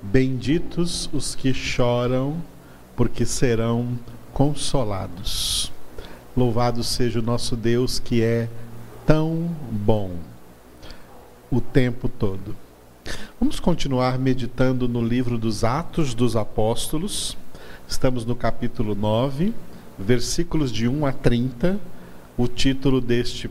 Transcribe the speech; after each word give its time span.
Benditos 0.00 1.10
os 1.12 1.34
que 1.34 1.52
choram, 1.52 2.40
porque 2.94 3.26
serão 3.26 3.98
consolados. 4.32 5.72
Louvado 6.36 6.84
seja 6.84 7.18
o 7.18 7.22
nosso 7.22 7.56
Deus 7.56 7.98
que 7.98 8.22
é 8.22 8.48
tão 9.04 9.50
bom 9.72 10.12
o 11.50 11.60
tempo 11.60 12.08
todo. 12.08 12.54
Vamos 13.40 13.58
continuar 13.58 14.20
meditando 14.20 14.86
no 14.88 15.04
livro 15.04 15.36
dos 15.36 15.64
Atos 15.64 16.14
dos 16.14 16.36
Apóstolos. 16.36 17.36
Estamos 17.88 18.24
no 18.24 18.36
capítulo 18.36 18.94
9, 18.94 19.52
versículos 19.98 20.70
de 20.70 20.86
1 20.86 21.06
a 21.06 21.12
30. 21.12 21.76
O 22.36 22.46
título 22.46 23.00
deste 23.00 23.50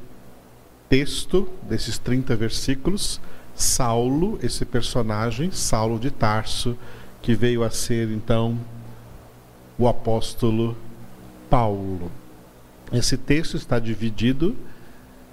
texto, 0.88 1.50
desses 1.64 1.98
30 1.98 2.38
versículos, 2.38 3.20
Saulo, 3.57 4.37
esse 4.43 4.63
personagem, 4.63 5.49
Saulo 5.51 5.99
de 5.99 6.11
Tarso, 6.11 6.77
que 7.23 7.33
veio 7.33 7.63
a 7.63 7.71
ser 7.71 8.11
então 8.11 8.55
o 9.79 9.87
apóstolo 9.87 10.77
Paulo. 11.49 12.11
Esse 12.93 13.18
texto 13.18 13.57
está 13.57 13.79
dividido 13.79 14.55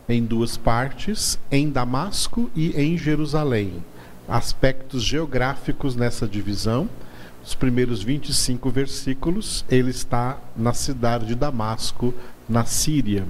em 0.09 0.25
duas 0.25 0.57
partes, 0.57 1.39
em 1.51 1.69
Damasco 1.69 2.51
e 2.57 2.71
em 2.71 2.97
Jerusalém. 2.97 3.85
Aspectos 4.27 5.03
geográficos 5.03 5.95
nessa 5.95 6.27
divisão. 6.27 6.89
Os 7.45 7.55
primeiros 7.55 8.03
25 8.03 8.71
versículos, 8.71 9.67
ele 9.69 9.91
está 9.91 10.39
na 10.57 10.73
cidade 10.73 11.27
de 11.27 11.35
Damasco, 11.35 12.15
na 12.49 12.65
Síria. 12.65 13.27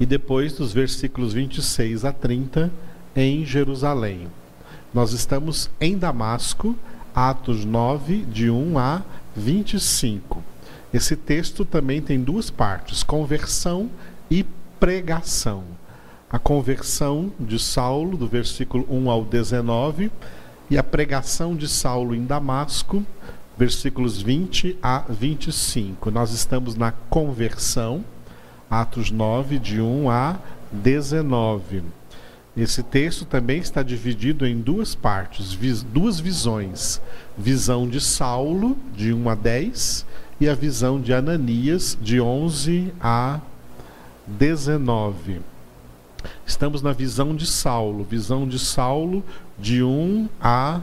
E 0.00 0.04
depois, 0.04 0.52
dos 0.54 0.72
versículos 0.72 1.32
26 1.32 2.04
a 2.04 2.12
30, 2.12 2.72
em 3.16 3.44
Jerusalém. 3.44 4.28
Nós 4.92 5.12
estamos 5.12 5.70
em 5.80 5.96
Damasco, 5.96 6.76
Atos 7.14 7.64
9, 7.64 8.18
de 8.26 8.50
1 8.50 8.78
a 8.78 9.02
25. 9.34 10.44
Esse 10.92 11.16
texto 11.16 11.64
também 11.64 12.00
tem 12.00 12.20
duas 12.20 12.50
partes: 12.50 13.02
conversão 13.02 13.90
e 14.30 14.44
pregação. 14.78 15.64
A 16.30 16.38
conversão 16.38 17.32
de 17.40 17.58
Saulo, 17.58 18.16
do 18.16 18.26
versículo 18.26 18.86
1 18.90 19.10
ao 19.10 19.24
19, 19.24 20.10
e 20.68 20.76
a 20.76 20.82
pregação 20.82 21.54
de 21.56 21.68
Saulo 21.68 22.14
em 22.14 22.24
Damasco, 22.24 23.04
versículos 23.56 24.20
20 24.20 24.76
a 24.82 25.04
25. 25.08 26.10
Nós 26.10 26.32
estamos 26.32 26.74
na 26.74 26.90
conversão, 26.90 28.04
Atos 28.68 29.10
9, 29.10 29.58
de 29.58 29.80
1 29.80 30.10
a 30.10 30.36
19. 30.70 31.82
Esse 32.56 32.82
texto 32.82 33.26
também 33.26 33.58
está 33.58 33.82
dividido 33.82 34.46
em 34.46 34.58
duas 34.58 34.94
partes, 34.94 35.52
vis, 35.52 35.82
duas 35.82 36.18
visões: 36.18 37.02
visão 37.36 37.86
de 37.86 38.00
Saulo, 38.00 38.78
de 38.94 39.12
1 39.12 39.28
a 39.28 39.34
10, 39.34 40.06
e 40.40 40.48
a 40.48 40.54
visão 40.54 40.98
de 40.98 41.12
Ananias, 41.12 41.98
de 42.00 42.18
11 42.18 42.94
a 42.98 43.40
19. 44.26 45.40
Estamos 46.46 46.80
na 46.80 46.92
visão 46.92 47.36
de 47.36 47.46
Saulo, 47.46 48.04
visão 48.04 48.48
de 48.48 48.58
Saulo 48.58 49.22
de 49.58 49.82
1 49.82 50.28
a 50.40 50.80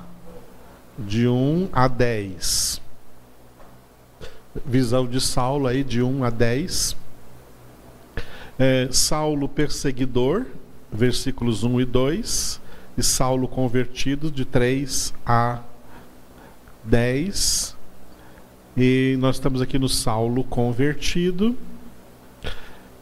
de 0.98 1.28
1 1.28 1.70
a 1.74 1.88
10. 1.88 2.82
Visão 4.64 5.08
de 5.08 5.20
Saulo 5.20 5.66
aí 5.66 5.84
de 5.84 6.04
1 6.04 6.24
a 6.24 6.30
10. 6.30 6.96
É, 8.60 8.88
Saulo 8.92 9.50
perseguidor, 9.50 10.46
versículos 10.94 11.64
1 11.64 11.82
e 11.82 11.86
2, 11.86 12.62
e 12.98 13.04
Saulo 13.04 13.48
convertido 13.48 14.30
de 14.30 14.46
3 14.46 15.14
a 15.26 15.60
10. 16.84 17.76
E 18.78 19.18
nós 19.20 19.36
estamos 19.36 19.62
aqui 19.62 19.80
no 19.80 19.90
Saulo 19.90 20.44
convertido, 20.44 21.56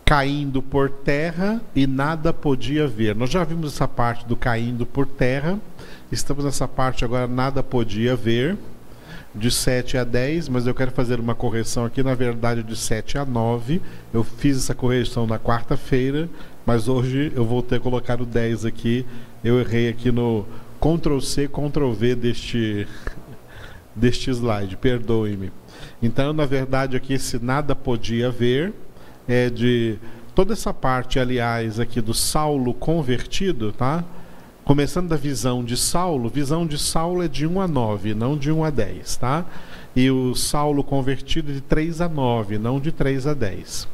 caindo 0.06 0.62
por 0.62 0.90
terra 0.90 1.62
e 1.76 1.86
nada 1.88 2.34
podia 2.34 2.88
ver. 2.88 3.16
Nós 3.16 3.30
já 3.30 3.44
vimos 3.44 3.74
essa 3.74 3.88
parte 3.88 4.26
do 4.26 4.36
caindo 4.36 4.86
por 4.86 5.06
terra, 5.06 5.60
estamos 6.12 6.44
nessa 6.44 6.68
parte 6.68 7.06
agora, 7.06 7.28
nada 7.28 7.64
podia 7.64 8.16
ver, 8.16 8.58
de 9.34 9.50
7 9.50 9.98
a 9.98 10.04
10, 10.04 10.50
mas 10.50 10.68
eu 10.68 10.76
quero 10.76 10.92
fazer 10.92 11.20
uma 11.20 11.34
correção 11.34 11.86
aqui, 11.86 12.04
na 12.04 12.14
verdade, 12.14 12.64
de 12.64 12.76
7 12.76 13.18
a 13.18 13.26
9. 13.26 13.82
Eu 14.14 14.24
fiz 14.24 14.58
essa 14.58 14.76
correção 14.76 15.26
na 15.26 15.40
quarta-feira, 15.40 16.30
mas 16.66 16.88
hoje 16.88 17.32
eu 17.36 17.46
voltei 17.46 17.78
a 17.78 17.82
colocar 17.82 18.22
o 18.22 18.26
10 18.26 18.66
aqui. 18.66 19.06
Eu 19.44 19.60
errei 19.60 19.90
aqui 19.90 20.12
no 20.12 20.46
Ctrl 20.80 21.20
C, 21.20 21.48
Ctrl 21.48 21.92
V 21.92 22.16
deste, 22.16 22.88
deste 23.96 24.30
slide, 24.32 24.78
perdoe-me. 24.78 25.52
Então, 26.02 26.34
na 26.34 26.46
verdade, 26.46 26.98
aqui 26.98 27.18
se 27.20 27.44
nada 27.44 27.76
podia 27.76 28.30
ver, 28.30 28.74
é 29.28 29.50
de 29.50 29.98
toda 30.34 30.54
essa 30.54 30.74
parte, 30.74 31.20
aliás, 31.20 31.80
aqui 31.80 32.02
do 32.02 32.14
Saulo 32.14 32.74
convertido, 32.74 33.72
tá? 33.72 34.04
Começando 34.64 35.10
da 35.10 35.18
visão 35.18 35.64
de 35.64 35.76
Saulo, 35.76 36.30
visão 36.30 36.66
de 36.66 36.78
Saulo 36.78 37.24
é 37.24 37.28
de 37.28 37.46
1 37.48 37.62
a 37.62 37.68
9, 37.68 38.14
não 38.14 38.38
de 38.38 38.52
1 38.52 38.64
a 38.64 38.70
10, 38.70 39.18
tá? 39.18 39.46
E 39.96 40.10
o 40.10 40.34
Saulo 40.36 40.84
convertido 40.84 41.52
de 41.52 41.62
3 41.62 42.02
a 42.02 42.08
9, 42.08 42.58
não 42.58 42.80
de 42.80 42.92
3 42.92 43.28
a 43.28 43.34
10. 43.34 43.88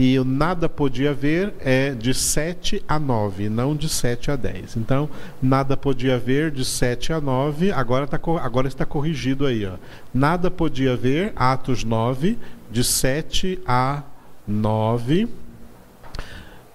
E 0.00 0.18
o 0.18 0.24
nada 0.24 0.66
podia 0.66 1.12
ver 1.12 1.52
é 1.60 1.90
de 1.90 2.14
7 2.14 2.82
a 2.88 2.98
9, 2.98 3.50
não 3.50 3.76
de 3.76 3.86
7 3.86 4.30
a 4.30 4.36
10. 4.36 4.78
Então, 4.78 5.10
nada 5.42 5.76
podia 5.76 6.18
ver 6.18 6.50
de 6.50 6.64
7 6.64 7.12
a 7.12 7.20
9, 7.20 7.70
agora, 7.70 8.06
tá, 8.06 8.18
agora 8.42 8.66
está 8.66 8.86
corrigido 8.86 9.44
aí. 9.44 9.66
Ó. 9.66 9.74
Nada 10.14 10.50
podia 10.50 10.96
ver, 10.96 11.34
Atos 11.36 11.84
9, 11.84 12.38
de 12.70 12.82
7 12.82 13.60
a 13.66 14.02
9. 14.48 15.28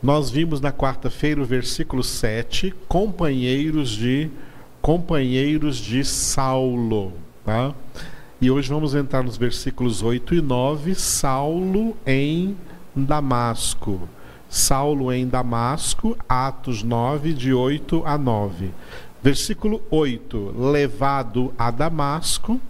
Nós 0.04 0.30
vimos 0.30 0.62
na 0.62 0.72
quarta-feira 0.72 1.42
o 1.42 1.46
versículo 1.46 2.04
7, 2.04 2.76
companheiros 2.88 3.90
de 3.90 4.30
companheiros 4.84 5.78
de 5.78 6.06
Saulo, 6.06 7.12
tá? 7.44 7.74
E 8.40 8.52
hoje 8.52 8.70
vamos 8.70 8.94
entrar 8.94 9.24
nos 9.24 9.36
versículos 9.36 10.04
8 10.04 10.36
e 10.36 10.42
9, 10.42 10.94
Saulo 10.94 11.98
em 12.06 12.56
Damasco. 12.96 14.08
Saulo 14.50 15.12
em 15.12 15.28
Damasco, 15.28 16.18
Atos 16.30 16.84
9, 16.84 17.34
de 17.34 17.54
8 17.54 18.04
a 18.06 18.18
9. 18.18 18.72
Versículo 19.22 19.82
8: 19.90 20.54
Levado 20.72 21.54
a 21.58 21.72
Damasco, 21.72 22.62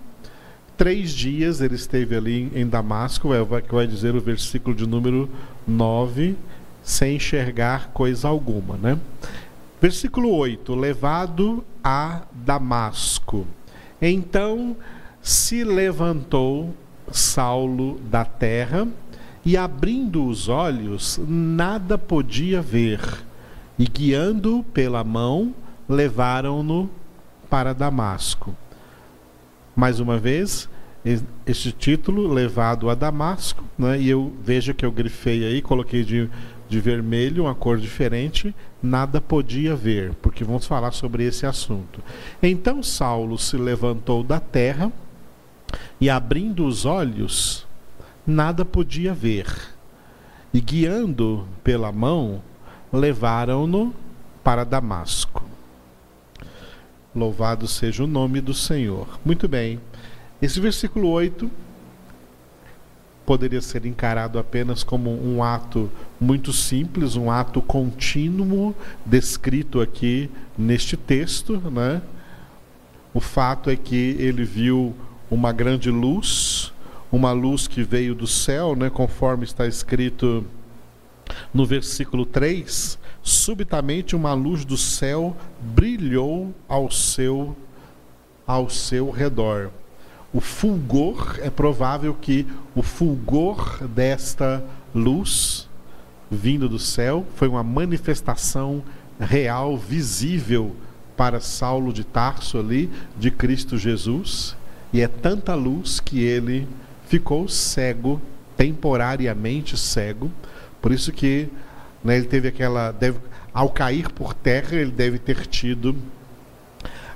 três 0.78 1.12
dias 1.12 1.62
ele 1.62 1.76
esteve 1.76 2.16
ali 2.16 2.52
em 2.56 2.66
Damasco, 2.66 3.34
é 3.34 3.42
o 3.42 3.46
que 3.62 3.76
vai 3.76 3.86
dizer 3.86 4.16
o 4.16 4.22
versículo 4.22 4.76
de 4.76 4.88
número 4.88 5.30
9, 5.68 6.36
sem 6.82 7.18
enxergar 7.18 7.90
coisa 7.90 8.28
alguma. 8.28 8.78
Né? 8.78 8.98
Versículo 9.82 10.32
8: 10.32 10.74
Levado 10.74 11.64
a 11.84 12.22
Damasco. 12.32 13.46
Então 14.02 14.76
se 15.22 15.64
levantou 15.64 16.74
Saulo 17.12 18.00
da 18.00 18.26
terra 18.26 18.88
e 19.46 19.56
abrindo 19.56 20.26
os 20.26 20.50
olhos, 20.50 21.22
nada 21.28 21.98
podia 21.98 22.62
ver. 22.62 23.00
E 23.78 23.86
guiando 23.86 24.66
pela 24.74 25.04
mão, 25.04 25.54
levaram-no 25.88 26.90
para 27.50 27.74
Damasco. 27.74 28.56
Mais 29.76 30.00
uma 30.00 30.18
vez, 30.18 30.68
este 31.46 31.72
título, 31.72 32.34
levado 32.34 32.90
a 32.90 32.96
Damasco, 32.96 33.64
né? 33.78 34.00
e 34.02 34.10
eu 34.10 34.34
vejo 34.42 34.74
que 34.74 34.86
eu 34.86 34.92
grifei 34.92 35.46
aí, 35.46 35.62
coloquei 35.62 36.04
de, 36.04 36.28
de 36.68 36.80
vermelho, 36.80 37.44
uma 37.44 37.54
cor 37.54 37.78
diferente, 37.78 38.56
nada 38.82 39.22
podia 39.22 39.76
ver, 39.76 40.14
porque 40.22 40.44
vamos 40.44 40.66
falar 40.66 40.92
sobre 40.92 41.24
esse 41.24 41.46
assunto. 41.46 42.02
Então 42.42 42.82
Saulo 42.82 43.38
se 43.38 43.58
levantou 43.58 44.24
da 44.24 44.40
terra 44.40 44.92
e, 46.02 46.10
abrindo 46.10 46.66
os 46.66 46.86
olhos, 46.86 47.65
nada 48.26 48.66
podia 48.66 49.14
ver. 49.14 49.48
E 50.54 50.62
guiando 50.62 51.48
pela 51.64 51.92
mão, 51.92 52.42
levaram-no 52.92 53.94
para 54.44 54.64
Damasco. 54.64 55.44
Louvado 57.14 57.68
seja 57.68 58.04
o 58.04 58.08
nome 58.08 58.42
do 58.42 58.54
Senhor. 58.54 59.20
Muito 59.24 59.48
bem. 59.48 59.80
Esse 60.42 60.60
versículo 60.60 61.10
8 61.10 61.50
poderia 63.26 63.62
ser 63.62 63.86
encarado 63.86 64.38
apenas 64.38 64.84
como 64.84 65.10
um 65.10 65.44
ato 65.44 65.90
muito 66.22 66.54
simples, 66.54 67.16
um 67.16 67.32
ato 67.32 67.62
contínuo 67.62 68.76
descrito 69.06 69.82
aqui 69.82 70.30
neste 70.58 70.96
texto, 70.96 71.58
né? 71.72 72.02
O 73.14 73.20
fato 73.20 73.70
é 73.70 73.76
que 73.76 74.16
ele 74.20 74.44
viu 74.44 74.94
uma 75.32 75.52
grande 75.52 75.90
luz 75.90 76.72
uma 77.12 77.32
luz 77.32 77.68
que 77.68 77.84
veio 77.84 78.14
do 78.16 78.28
céu, 78.28 78.76
né, 78.76 78.90
conforme 78.90 79.44
está 79.44 79.66
escrito 79.68 80.46
no 81.54 81.66
versículo 81.66 82.26
3, 82.26 83.00
subitamente 83.22 84.16
uma 84.16 84.34
luz 84.34 84.64
do 84.66 84.78
céu 84.78 85.36
brilhou 85.60 86.54
ao 86.68 86.92
seu 86.92 87.56
ao 88.46 88.70
seu 88.70 89.10
redor. 89.10 89.72
O 90.32 90.40
fulgor, 90.40 91.40
é 91.42 91.50
provável 91.50 92.14
que 92.14 92.46
o 92.76 92.84
fulgor 92.84 93.88
desta 93.88 94.64
luz 94.94 95.68
vindo 96.30 96.68
do 96.68 96.80
céu 96.80 97.26
foi 97.36 97.48
uma 97.48 97.64
manifestação 97.64 98.84
real, 99.20 99.78
visível 99.78 100.76
para 101.16 101.40
Saulo 101.40 101.94
de 101.94 102.04
Tarso 102.04 102.58
ali, 102.58 102.92
de 103.18 103.32
Cristo 103.32 103.78
Jesus, 103.78 104.56
e 104.92 105.02
é 105.02 105.08
tanta 105.08 105.56
luz 105.56 106.00
que 106.00 106.22
ele 106.22 106.68
ficou 107.08 107.48
cego, 107.48 108.22
temporariamente 108.58 109.78
cego, 109.78 110.32
por 110.82 110.92
isso 110.92 111.12
que 111.12 111.50
né, 112.04 112.18
ele 112.18 112.28
teve 112.28 112.48
aquela. 112.48 112.92
Deve, 112.92 113.18
ao 113.54 113.70
cair 113.70 114.12
por 114.12 114.34
terra, 114.34 114.76
ele 114.76 114.92
deve 114.92 115.18
ter 115.18 115.48
tido 115.48 115.96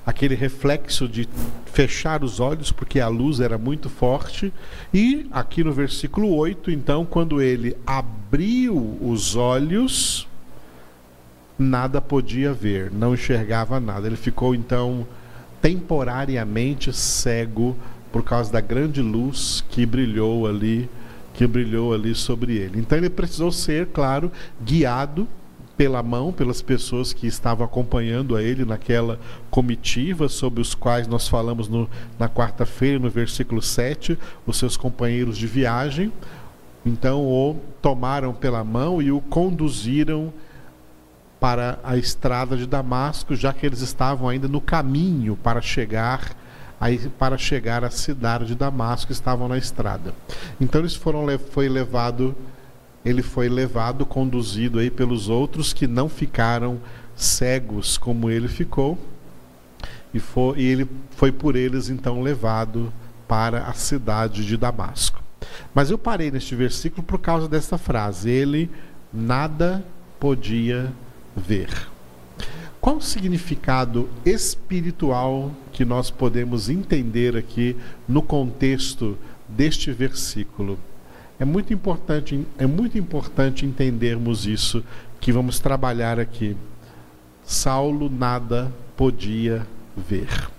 aquele 0.05 0.33
reflexo 0.33 1.07
de 1.07 1.29
fechar 1.65 2.23
os 2.23 2.39
olhos, 2.39 2.71
porque 2.71 2.99
a 2.99 3.07
luz 3.07 3.39
era 3.39 3.57
muito 3.57 3.89
forte. 3.89 4.51
E 4.93 5.27
aqui 5.31 5.63
no 5.63 5.71
versículo 5.71 6.33
8, 6.35 6.71
então, 6.71 7.05
quando 7.05 7.41
ele 7.41 7.77
abriu 7.85 8.97
os 9.01 9.35
olhos, 9.35 10.27
nada 11.59 12.01
podia 12.01 12.53
ver, 12.53 12.91
não 12.91 13.13
enxergava 13.13 13.79
nada. 13.79 14.07
Ele 14.07 14.17
ficou 14.17 14.55
então 14.55 15.05
temporariamente 15.61 16.91
cego 16.93 17.77
por 18.11 18.23
causa 18.23 18.51
da 18.51 18.61
grande 18.61 19.01
luz 19.01 19.63
que 19.69 19.85
brilhou 19.85 20.47
ali, 20.47 20.89
que 21.33 21.45
brilhou 21.45 21.93
ali 21.93 22.15
sobre 22.15 22.57
ele. 22.57 22.79
Então 22.79 22.97
ele 22.97 23.09
precisou 23.09 23.51
ser, 23.51 23.87
claro, 23.87 24.31
guiado 24.61 25.27
pela 25.79 26.03
mão 26.03 26.33
pelas 26.33 26.61
pessoas 26.61 27.13
que 27.13 27.25
estavam 27.25 27.65
acompanhando 27.65 28.35
a 28.35 28.43
ele 28.43 28.65
naquela 28.65 29.17
comitiva 29.49 30.27
sobre 30.27 30.59
os 30.59 30.75
quais 30.75 31.07
nós 31.07 31.25
falamos 31.29 31.69
no, 31.69 31.89
na 32.19 32.27
quarta-feira, 32.27 32.99
no 32.99 33.09
versículo 33.09 33.61
7, 33.61 34.19
os 34.45 34.57
seus 34.57 34.75
companheiros 34.75 35.37
de 35.37 35.47
viagem. 35.47 36.11
Então 36.85 37.21
o 37.21 37.55
tomaram 37.81 38.33
pela 38.33 38.61
mão 38.61 39.01
e 39.01 39.09
o 39.09 39.21
conduziram 39.21 40.33
para 41.39 41.79
a 41.81 41.95
estrada 41.95 42.57
de 42.57 42.65
Damasco, 42.65 43.33
já 43.33 43.53
que 43.53 43.65
eles 43.65 43.79
estavam 43.79 44.27
ainda 44.27 44.49
no 44.49 44.59
caminho 44.59 45.37
para 45.41 45.61
chegar 45.61 46.35
aí 46.79 46.97
para 47.17 47.37
chegar 47.37 47.83
à 47.83 47.89
cidade 47.89 48.45
de 48.45 48.55
Damasco, 48.55 49.11
estavam 49.11 49.47
na 49.47 49.57
estrada. 49.57 50.13
Então 50.59 50.81
eles 50.81 50.95
foram 50.95 51.25
foi 51.37 51.67
levado 51.67 52.35
ele 53.03 53.21
foi 53.21 53.47
levado, 53.47 54.05
conduzido 54.05 54.79
aí 54.79 54.89
pelos 54.89 55.29
outros 55.29 55.71
que 55.71 55.87
não 55.87 56.09
ficaram 56.09 56.79
cegos 57.15 57.97
como 57.97 58.29
ele 58.29 58.47
ficou. 58.47 58.97
E, 60.13 60.19
foi, 60.19 60.59
e 60.59 60.65
ele 60.65 60.89
foi 61.11 61.31
por 61.31 61.55
eles 61.55 61.89
então 61.89 62.21
levado 62.21 62.91
para 63.27 63.65
a 63.65 63.73
cidade 63.73 64.45
de 64.45 64.57
Damasco. 64.57 65.21
Mas 65.73 65.89
eu 65.89 65.97
parei 65.97 66.31
neste 66.31 66.55
versículo 66.55 67.03
por 67.03 67.19
causa 67.19 67.47
dessa 67.47 67.77
frase. 67.77 68.29
Ele 68.29 68.69
nada 69.13 69.85
podia 70.19 70.91
ver. 71.35 71.69
Qual 72.81 72.95
o 72.95 73.01
significado 73.01 74.09
espiritual 74.25 75.51
que 75.73 75.83
nós 75.83 76.09
podemos 76.09 76.69
entender 76.69 77.35
aqui 77.35 77.75
no 78.07 78.21
contexto 78.21 79.17
deste 79.49 79.91
versículo? 79.91 80.79
É 81.37 81.43
muito 81.43 81.73
importante, 81.73 82.45
é 82.57 82.65
muito 82.65 82.97
importante 82.97 83.65
entendermos 83.65 84.45
isso 84.45 84.83
que 85.19 85.31
vamos 85.31 85.59
trabalhar 85.59 86.19
aqui. 86.19 86.55
Saulo 87.43 88.09
nada 88.09 88.71
podia 88.95 89.67
ver. 89.97 90.49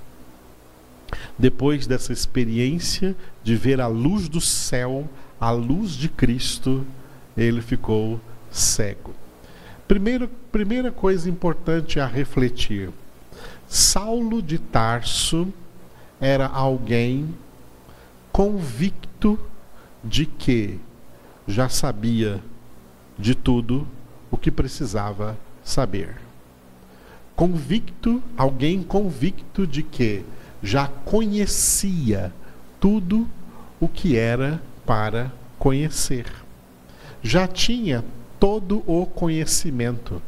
Depois 1.38 1.86
dessa 1.86 2.12
experiência 2.12 3.16
de 3.42 3.56
ver 3.56 3.80
a 3.80 3.86
luz 3.86 4.28
do 4.28 4.42
céu, 4.42 5.08
a 5.40 5.50
luz 5.50 5.92
de 5.92 6.08
Cristo, 6.08 6.86
ele 7.34 7.62
ficou 7.62 8.20
cego. 8.50 9.14
Primeiro, 9.88 10.30
primeira 10.50 10.90
coisa 10.90 11.28
importante 11.28 12.00
a 12.00 12.06
refletir: 12.06 12.90
Saulo 13.68 14.42
de 14.42 14.58
Tarso 14.58 15.52
era 16.20 16.46
alguém 16.46 17.34
convicto 18.32 19.38
de 20.02 20.26
que 20.26 20.78
já 21.46 21.68
sabia 21.68 22.40
de 23.18 23.34
tudo 23.34 23.86
o 24.30 24.36
que 24.36 24.50
precisava 24.50 25.38
saber. 25.62 26.16
Convicto, 27.36 28.22
alguém 28.36 28.82
convicto 28.82 29.66
de 29.66 29.82
que 29.82 30.24
já 30.62 30.86
conhecia 30.86 32.32
tudo 32.78 33.26
o 33.80 33.88
que 33.88 34.16
era 34.16 34.60
para 34.84 35.32
conhecer. 35.58 36.26
Já 37.22 37.46
tinha 37.46 38.04
todo 38.38 38.82
o 38.86 39.06
conhecimento. 39.06 40.20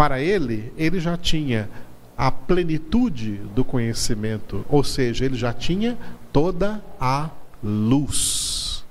Para 0.00 0.18
ele, 0.18 0.72
ele 0.78 0.98
já 0.98 1.14
tinha 1.14 1.68
a 2.16 2.32
plenitude 2.32 3.32
do 3.54 3.62
conhecimento, 3.62 4.64
ou 4.66 4.82
seja, 4.82 5.26
ele 5.26 5.36
já 5.36 5.52
tinha 5.52 5.98
toda 6.32 6.82
a 6.98 7.28
luz. 7.62 8.82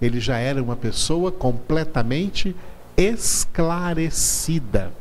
Ele 0.00 0.20
já 0.20 0.38
era 0.38 0.62
uma 0.62 0.76
pessoa 0.76 1.32
completamente 1.32 2.54
esclarecida. 2.96 4.92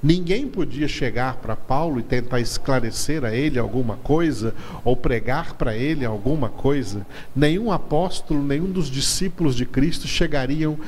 Ninguém 0.00 0.46
podia 0.46 0.86
chegar 0.86 1.38
para 1.38 1.56
Paulo 1.56 1.98
e 1.98 2.04
tentar 2.04 2.38
esclarecer 2.38 3.24
a 3.24 3.34
ele 3.34 3.58
alguma 3.58 3.96
coisa 3.96 4.54
ou 4.84 4.96
pregar 4.96 5.54
para 5.54 5.76
ele 5.76 6.04
alguma 6.04 6.48
coisa. 6.48 7.04
Nenhum 7.34 7.72
apóstolo, 7.72 8.40
nenhum 8.40 8.70
dos 8.70 8.88
discípulos 8.88 9.56
de 9.56 9.66
Cristo 9.66 10.06
chegariam 10.06 10.78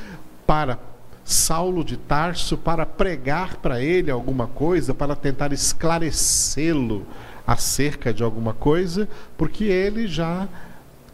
para 0.47 0.79
Saulo 1.26 1.84
de 1.84 1.96
Tarso 1.96 2.56
para 2.56 2.87
pregar 2.87 3.56
para 3.56 3.82
ele 3.82 4.12
alguma 4.12 4.46
coisa, 4.46 4.94
para 4.94 5.17
tentar 5.17 5.52
esclarecê-lo 5.52 7.05
acerca 7.44 8.14
de 8.14 8.23
alguma 8.23 8.55
coisa, 8.55 9.08
porque 9.37 9.64
ele 9.64 10.06
já 10.06 10.46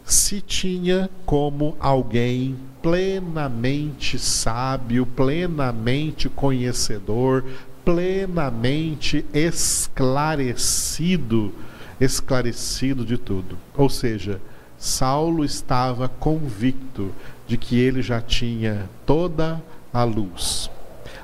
se 0.05 0.43
tinha 0.43 1.09
como 1.25 1.75
alguém 1.81 2.59
plenamente 2.83 4.19
sábio, 4.19 5.07
plenamente 5.07 6.29
conhecedor, 6.29 7.47
plenamente 7.83 9.25
esclarecido, 9.33 11.55
esclarecido 11.99 13.07
de 13.07 13.17
tudo. 13.17 13.57
Ou 13.75 13.89
seja, 13.89 14.39
Saulo 14.77 15.43
estava 15.43 16.07
convicto 16.09 17.13
de 17.47 17.57
que 17.57 17.79
ele 17.79 18.03
já 18.03 18.21
tinha 18.21 18.91
toda 19.07 19.55
a 19.55 19.82
à 19.93 20.05
luz. 20.05 20.71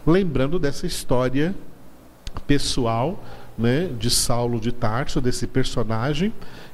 Lembrando 0.06 0.58
dessa 0.58 0.86
história 0.86 1.54
pessoal 2.46 3.22
né, 3.56 3.90
de 3.98 4.10
Saulo 4.10 4.60
de 4.60 4.72
Tarso, 4.72 5.20
desse 5.20 5.46
personagem 5.46 6.32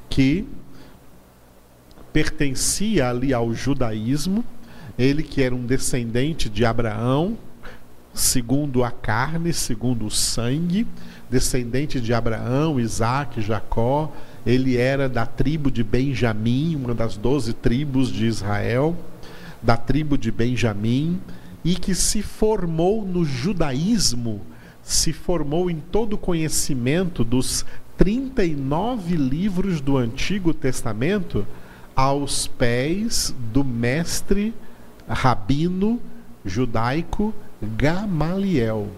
que 0.09 0.47
pertencia 2.13 3.09
ali 3.09 3.35
ao 3.35 3.53
judaísmo, 3.53 4.45
ele 4.97 5.23
que 5.23 5.43
era 5.43 5.55
um 5.55 5.67
descendente 5.67 6.49
de 6.49 6.65
Abraão, 6.65 7.37
segundo 8.13 8.85
a 8.85 8.91
carne, 8.93 9.53
segundo 9.53 10.07
o 10.07 10.11
sangue, 10.11 10.87
descendente 11.29 12.01
de 12.01 12.15
Abraão, 12.15 12.79
Isaac, 12.79 13.41
Jacó, 13.41 14.13
ele 14.47 14.77
era 14.77 15.09
da 15.09 15.27
tribo 15.27 15.71
de 15.71 15.83
Benjamim, 15.83 16.77
uma 16.77 16.95
das 16.95 17.17
doze 17.17 17.53
tribos 17.53 18.13
de 18.13 18.27
Israel, 18.27 18.97
da 19.61 19.77
tribo 19.77 20.17
de 20.17 20.31
Benjamim, 20.31 21.21
e 21.64 21.75
que 21.75 21.94
se 21.94 22.23
formou 22.23 23.04
no 23.04 23.25
judaísmo, 23.25 24.42
se 24.83 25.12
formou 25.12 25.71
em 25.71 25.80
todo 25.80 26.12
o 26.12 26.18
conhecimento 26.18 27.25
dos 27.25 27.64
39 27.97 29.16
livros 29.16 29.80
do 29.80 29.97
Antigo 29.97 30.52
Testamento 30.52 31.47
aos 31.97 32.47
pés 32.47 33.35
do 33.52 33.64
mestre 33.64 34.52
rabino 35.09 36.00
judaico 36.44 37.33
Gamaliel. 37.62 38.88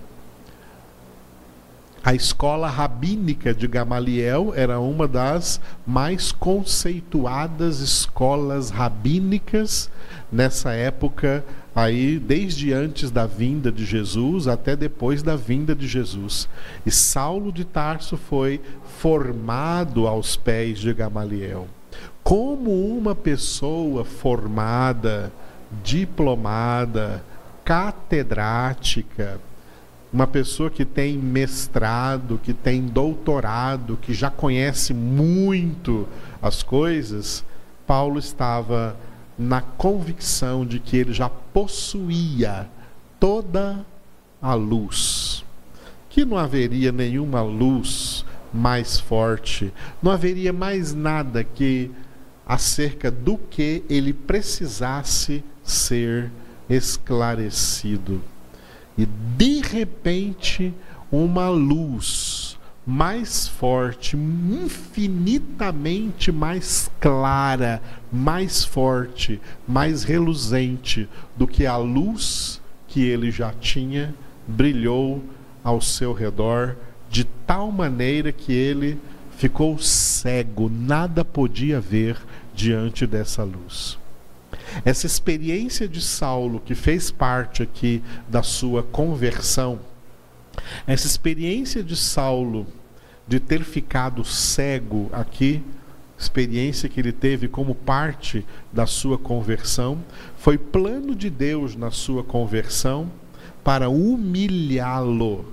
A 2.03 2.15
escola 2.15 2.69
rabínica 2.69 3.53
de 3.53 3.67
Gamaliel 3.67 4.53
era 4.55 4.79
uma 4.79 5.09
das 5.09 5.61
mais 5.85 6.31
conceituadas 6.31 7.81
escolas 7.81 8.71
rabínicas 8.71 9.91
nessa 10.31 10.73
época 10.73 11.45
aí 11.77 12.19
desde 12.19 12.73
antes 12.73 13.11
da 13.11 13.27
vinda 13.27 13.71
de 13.71 13.85
Jesus 13.85 14.49
até 14.49 14.75
depois 14.75 15.23
da 15.23 15.37
vinda 15.37 15.75
de 15.75 15.87
Jesus. 15.87 16.49
E 16.87 16.91
Saulo 16.91 17.53
de 17.53 17.67
Tarso 17.67 18.17
foi 18.17 18.63
formado 18.99 20.07
aos 20.07 20.37
pés 20.37 20.79
de 20.79 20.95
Gamaliel. 20.95 21.69
Como 22.25 22.97
uma 22.97 23.15
pessoa 23.15 24.07
formada, 24.07 25.31
diplomada, 25.85 27.23
catedrática, 27.63 29.39
uma 30.11 30.27
pessoa 30.27 30.71
que 30.71 30.85
tem 30.85 31.19
mestrado, 31.19 32.41
que 32.43 32.55
tem 32.55 32.87
doutorado, 32.87 33.99
que 34.01 34.15
já 34.15 34.31
conhece 34.31 34.95
muito 34.95 36.09
as 36.41 36.63
coisas, 36.63 37.45
Paulo 37.87 38.19
estava 38.19 38.97
na 39.39 39.61
convicção 39.61 40.65
de 40.65 40.79
que 40.79 40.97
ele 40.97 41.13
já 41.13 41.29
possuía 41.29 42.69
toda 43.21 43.85
a 44.41 44.55
luz, 44.55 45.45
que 46.09 46.25
não 46.25 46.39
haveria 46.39 46.93
nenhuma 46.93 47.43
luz 47.43 48.25
mais 48.53 48.99
forte, 48.99 49.73
não 50.03 50.11
haveria 50.11 50.53
mais 50.53 50.95
nada 50.95 51.45
que 51.45 51.91
acerca 52.47 53.11
do 53.11 53.37
que 53.37 53.83
ele 53.89 54.13
precisasse 54.13 55.45
ser 55.63 56.31
esclarecido. 56.69 58.23
E 58.97 59.05
de 59.05 59.61
repente, 59.61 60.73
uma 61.11 61.49
luz 61.49 62.36
mais 62.87 63.49
forte, 63.49 64.17
infinitamente 64.17 66.31
mais 66.31 66.89
clara, 67.01 67.83
mais 68.13 68.65
forte, 68.65 69.41
mais 69.67 70.05
reluzente 70.05 71.09
do 71.37 71.49
que 71.49 71.67
a 71.67 71.77
luz 71.77 72.61
que 72.87 73.03
ele 73.03 73.33
já 73.33 73.53
tinha, 73.53 74.15
brilhou 74.47 75.21
ao 75.65 75.81
seu 75.81 76.13
redor 76.13 76.77
de 77.11 77.25
tal 77.25 77.73
maneira 77.73 78.31
que 78.31 78.53
ele 78.53 79.01
ficou 79.37 79.77
cego, 79.79 80.71
nada 80.71 81.25
podia 81.25 81.81
ver 81.81 82.17
diante 82.55 83.07
dessa 83.07 83.43
luz. 83.43 83.99
Essa 84.85 85.07
experiência 85.07 85.89
de 85.89 86.01
Saulo, 86.01 86.61
que 86.61 86.75
fez 86.75 87.11
parte 87.11 87.63
aqui 87.63 88.03
da 88.29 88.43
sua 88.43 88.83
conversão, 88.83 89.79
essa 90.87 91.07
experiência 91.07 91.83
de 91.83 91.97
Saulo 91.97 92.67
de 93.27 93.41
ter 93.41 93.65
ficado 93.65 94.25
cego 94.25 95.09
aqui, 95.13 95.63
experiência 96.19 96.89
que 96.89 97.01
ele 97.01 97.13
teve 97.13 97.49
como 97.49 97.75
parte 97.75 98.47
da 98.73 98.87
sua 98.87 99.19
conversão, 99.19 99.99
foi 100.37 100.57
plano 100.57 101.15
de 101.15 101.29
Deus 101.29 101.77
na 101.77 101.91
sua 101.91 102.23
conversão 102.23 103.11
para 103.63 103.89
humilhá-lo, 103.89 105.45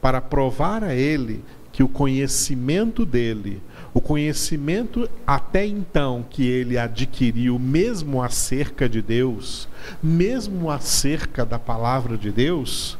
para 0.00 0.20
provar 0.20 0.84
a 0.84 0.94
ele 0.94 1.42
que 1.72 1.82
o 1.82 1.88
conhecimento 1.88 3.06
dele, 3.06 3.62
o 3.94 4.00
conhecimento 4.00 5.08
até 5.26 5.66
então 5.66 6.24
que 6.28 6.46
ele 6.46 6.76
adquiriu, 6.76 7.58
mesmo 7.58 8.22
acerca 8.22 8.86
de 8.86 9.00
Deus, 9.00 9.66
mesmo 10.02 10.70
acerca 10.70 11.46
da 11.46 11.58
palavra 11.58 12.18
de 12.18 12.30
Deus, 12.30 12.98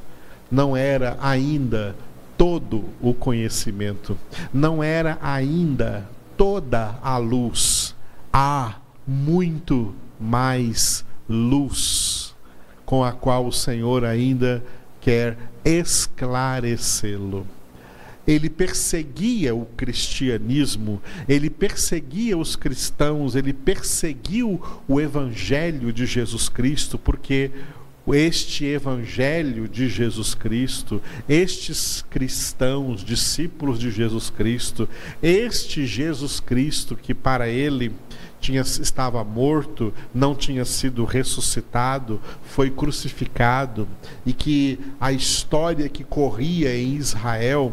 não 0.52 0.76
era 0.76 1.16
ainda 1.18 1.97
todo 2.37 2.85
o 3.00 3.14
conhecimento, 3.14 4.18
não 4.52 4.82
era 4.82 5.18
ainda 5.23 6.06
toda 6.37 6.99
a 7.02 7.16
luz. 7.16 7.97
Há 8.30 8.76
muito 9.06 9.94
mais 10.21 11.04
luz 11.26 12.37
com 12.85 13.02
a 13.02 13.12
qual 13.12 13.47
o 13.47 13.52
Senhor 13.52 14.04
ainda 14.04 14.62
quer 15.00 15.38
esclarecê-lo 15.64 17.47
ele 18.26 18.49
perseguia 18.49 19.54
o 19.54 19.66
cristianismo, 19.76 21.02
ele 21.28 21.50
perseguia 21.50 22.38
os 22.38 22.54
cristãos, 22.54 23.35
ele 23.35 23.52
perseguiu 23.52 24.62
o 24.87 25.00
evangelho 25.00 25.92
de 25.92 26.06
Jesus 26.06 26.49
Cristo, 26.49 26.97
porque 26.97 27.50
este 28.09 28.64
evangelho 28.64 29.68
de 29.68 29.88
Jesus 29.88 30.35
Cristo, 30.35 31.00
estes 31.28 32.04
cristãos, 32.11 33.04
discípulos 33.04 33.78
de 33.78 33.90
Jesus 33.90 34.30
Cristo, 34.30 34.88
este 35.23 35.87
Jesus 35.87 36.40
Cristo 36.40 36.97
que 36.97 37.14
para 37.14 37.49
ele 37.49 37.92
tinha, 38.40 38.61
estava 38.62 39.23
morto, 39.23 39.94
não 40.12 40.35
tinha 40.35 40.64
sido 40.64 41.04
ressuscitado, 41.04 42.21
foi 42.42 42.71
crucificado, 42.71 43.88
e 44.26 44.32
que 44.32 44.80
a 45.00 45.12
história 45.12 45.88
que 45.88 46.02
corria 46.02 46.75
em 46.75 46.97
Israel 46.97 47.73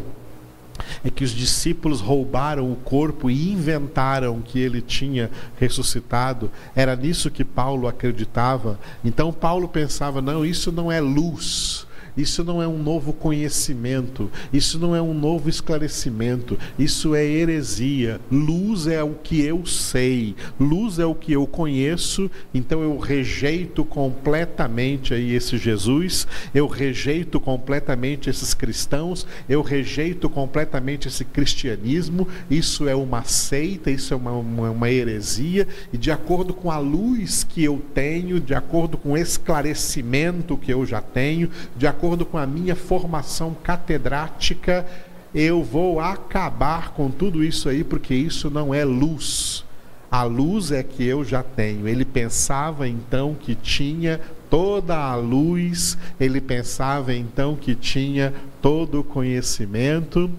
é 1.03 1.09
que 1.09 1.23
os 1.23 1.31
discípulos 1.31 2.01
roubaram 2.01 2.71
o 2.71 2.75
corpo 2.75 3.29
e 3.29 3.51
inventaram 3.51 4.41
que 4.41 4.59
ele 4.59 4.81
tinha 4.81 5.29
ressuscitado. 5.57 6.51
Era 6.75 6.95
nisso 6.95 7.31
que 7.31 7.43
Paulo 7.43 7.87
acreditava. 7.87 8.79
Então 9.03 9.31
Paulo 9.31 9.67
pensava: 9.67 10.21
não, 10.21 10.45
isso 10.45 10.71
não 10.71 10.91
é 10.91 10.99
luz. 10.99 11.87
Isso 12.17 12.43
não 12.43 12.61
é 12.61 12.67
um 12.67 12.81
novo 12.81 13.13
conhecimento, 13.13 14.29
isso 14.51 14.77
não 14.77 14.95
é 14.95 15.01
um 15.01 15.13
novo 15.13 15.49
esclarecimento, 15.49 16.57
isso 16.77 17.15
é 17.15 17.23
heresia. 17.23 18.19
Luz 18.31 18.87
é 18.87 19.03
o 19.03 19.13
que 19.13 19.41
eu 19.41 19.65
sei, 19.65 20.35
luz 20.59 20.99
é 20.99 21.05
o 21.05 21.15
que 21.15 21.33
eu 21.33 21.45
conheço, 21.47 22.29
então 22.53 22.81
eu 22.81 22.97
rejeito 22.97 23.85
completamente 23.85 25.13
aí 25.13 25.33
esse 25.33 25.57
Jesus, 25.57 26.27
eu 26.53 26.67
rejeito 26.67 27.39
completamente 27.39 28.29
esses 28.29 28.53
cristãos, 28.53 29.25
eu 29.47 29.61
rejeito 29.61 30.29
completamente 30.29 31.07
esse 31.07 31.23
cristianismo, 31.23 32.27
isso 32.49 32.87
é 32.87 32.95
uma 32.95 33.23
seita, 33.23 33.89
isso 33.91 34.13
é 34.13 34.17
uma, 34.17 34.31
uma, 34.31 34.71
uma 34.71 34.91
heresia, 34.91 35.67
e 35.93 35.97
de 35.97 36.11
acordo 36.11 36.53
com 36.53 36.71
a 36.71 36.79
luz 36.79 37.43
que 37.43 37.63
eu 37.63 37.81
tenho, 37.93 38.39
de 38.39 38.53
acordo 38.53 38.97
com 38.97 39.11
o 39.11 39.17
esclarecimento 39.17 40.57
que 40.57 40.73
eu 40.73 40.85
já 40.85 41.01
tenho, 41.01 41.49
de 41.77 41.87
acordo 41.87 41.98
acordo 41.99 42.25
com 42.25 42.37
a 42.37 42.47
minha 42.47 42.77
formação 42.77 43.53
catedrática, 43.61 44.87
eu 45.35 45.61
vou 45.61 45.99
acabar 45.99 46.93
com 46.93 47.11
tudo 47.11 47.43
isso 47.43 47.67
aí, 47.67 47.83
porque 47.83 48.15
isso 48.15 48.49
não 48.49 48.73
é 48.73 48.85
luz. 48.85 49.65
A 50.09 50.23
luz 50.23 50.71
é 50.71 50.81
que 50.81 51.03
eu 51.03 51.25
já 51.25 51.43
tenho. 51.43 51.89
Ele 51.89 52.05
pensava 52.05 52.87
então 52.87 53.35
que 53.35 53.53
tinha 53.53 54.21
toda 54.49 54.95
a 54.95 55.13
luz, 55.15 55.97
ele 56.17 56.39
pensava 56.39 57.13
então 57.13 57.57
que 57.57 57.75
tinha 57.75 58.33
todo 58.61 59.01
o 59.01 59.03
conhecimento, 59.03 60.31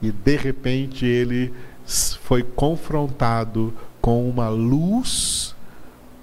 e 0.00 0.12
de 0.12 0.36
repente 0.36 1.04
ele 1.04 1.52
foi 2.22 2.44
confrontado 2.44 3.74
com 4.00 4.30
uma 4.30 4.48
luz 4.48 5.56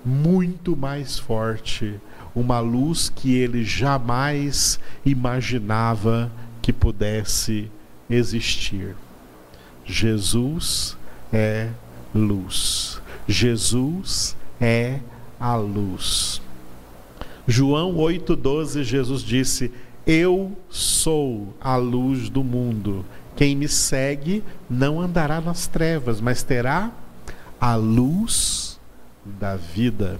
muito 0.05 0.77
mais 0.77 1.19
forte 1.19 1.99
uma 2.37 2.59
luz 2.59 3.09
que 3.09 3.35
ele 3.35 3.63
jamais 3.63 4.79
imaginava 5.03 6.31
que 6.61 6.71
pudesse 6.71 7.71
existir. 8.07 8.95
Jesus 9.83 10.95
é 11.33 11.69
luz. 12.13 13.01
Jesus 13.27 14.37
é 14.61 14.99
a 15.39 15.55
luz. 15.55 16.39
João 17.47 17.95
8,12, 17.95 18.83
Jesus 18.83 19.23
disse: 19.23 19.71
Eu 20.05 20.55
sou 20.69 21.55
a 21.59 21.75
luz 21.75 22.29
do 22.29 22.43
mundo. 22.43 23.03
Quem 23.35 23.55
me 23.55 23.67
segue 23.67 24.43
não 24.69 25.01
andará 25.01 25.41
nas 25.41 25.65
trevas, 25.65 26.21
mas 26.21 26.43
terá 26.43 26.91
a 27.59 27.75
luz 27.75 28.79
da 29.25 29.55
vida. 29.55 30.19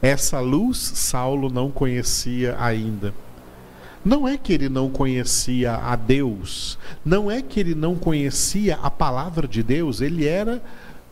Essa 0.00 0.40
luz 0.40 0.78
Saulo 0.78 1.48
não 1.48 1.70
conhecia 1.70 2.56
ainda. 2.58 3.14
Não 4.04 4.28
é 4.28 4.36
que 4.38 4.52
ele 4.52 4.68
não 4.68 4.88
conhecia 4.88 5.74
a 5.74 5.96
Deus, 5.96 6.78
não 7.04 7.28
é 7.28 7.42
que 7.42 7.58
ele 7.58 7.74
não 7.74 7.96
conhecia 7.96 8.76
a 8.76 8.88
palavra 8.88 9.48
de 9.48 9.64
Deus, 9.64 10.00
ele 10.00 10.24
era 10.26 10.62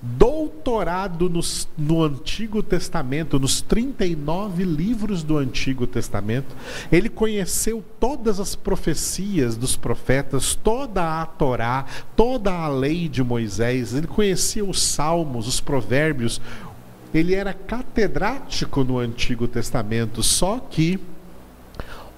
doutorado 0.01 1.31
no, 1.31 1.41
no, 1.79 2.05
Antigo 2.05 2.63
Testamento, 2.63 3.41
nos 3.41 3.63
39 3.63 4.63
livros 4.63 5.23
do 5.23 5.39
Antigo 5.39 5.87
Testamento. 5.87 6.55
Ele 6.93 7.09
conheceu 7.09 7.83
todas 7.99 8.39
as 8.39 8.55
profecias 8.55 9.57
dos 9.57 9.77
profetas, 9.77 10.55
toda 10.55 11.23
a 11.23 11.27
Torá, 11.27 11.87
toda 12.15 12.53
a 12.53 12.69
lei 12.69 13.09
de 13.09 13.25
Moisés. 13.25 13.95
Ele 13.95 14.07
conhecia 14.07 14.65
os 14.65 14.83
salmos, 14.83 15.49
os 15.49 15.59
provérbios, 15.59 16.41
ele 17.15 17.35
era 17.35 17.55
catedrático 17.55 18.83
no 18.83 18.99
Antigo 18.99 19.47
Testamento, 19.47 20.21
só 20.21 20.59
que 20.59 20.99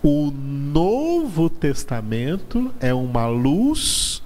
o 0.02 0.30
Novo 0.30 1.50
Testamento 1.50 2.72
é 2.80 2.94
uma 2.94 3.26
luz 3.26 4.22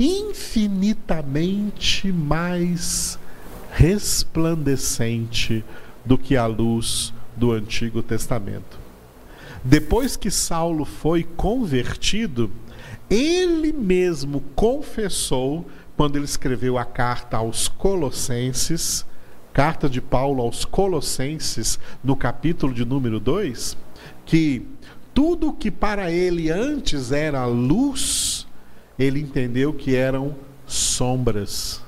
infinitamente 0.00 2.10
mais 2.10 3.18
resplandecente 3.70 5.62
do 6.04 6.16
que 6.16 6.36
a 6.36 6.46
luz 6.46 7.12
do 7.36 7.52
Antigo 7.52 8.02
Testamento. 8.02 8.78
Depois 9.62 10.16
que 10.16 10.30
Saulo 10.30 10.84
foi 10.84 11.24
convertido, 11.24 12.50
ele 13.10 13.72
mesmo 13.72 14.42
confessou, 14.54 15.66
quando 15.96 16.16
ele 16.16 16.24
escreveu 16.24 16.78
a 16.78 16.84
carta 16.84 17.36
aos 17.36 17.68
Colossenses, 17.68 19.04
carta 19.54 19.88
de 19.88 20.02
Paulo 20.02 20.42
aos 20.42 20.66
Colossenses, 20.66 21.80
no 22.02 22.14
capítulo 22.14 22.74
de 22.74 22.84
número 22.84 23.18
2, 23.18 23.78
que 24.26 24.66
tudo 25.14 25.54
que 25.54 25.70
para 25.70 26.10
ele 26.10 26.50
antes 26.50 27.12
era 27.12 27.46
luz, 27.46 28.46
ele 28.98 29.20
entendeu 29.20 29.72
que 29.72 29.96
eram 29.96 30.34
sombras 30.66 31.82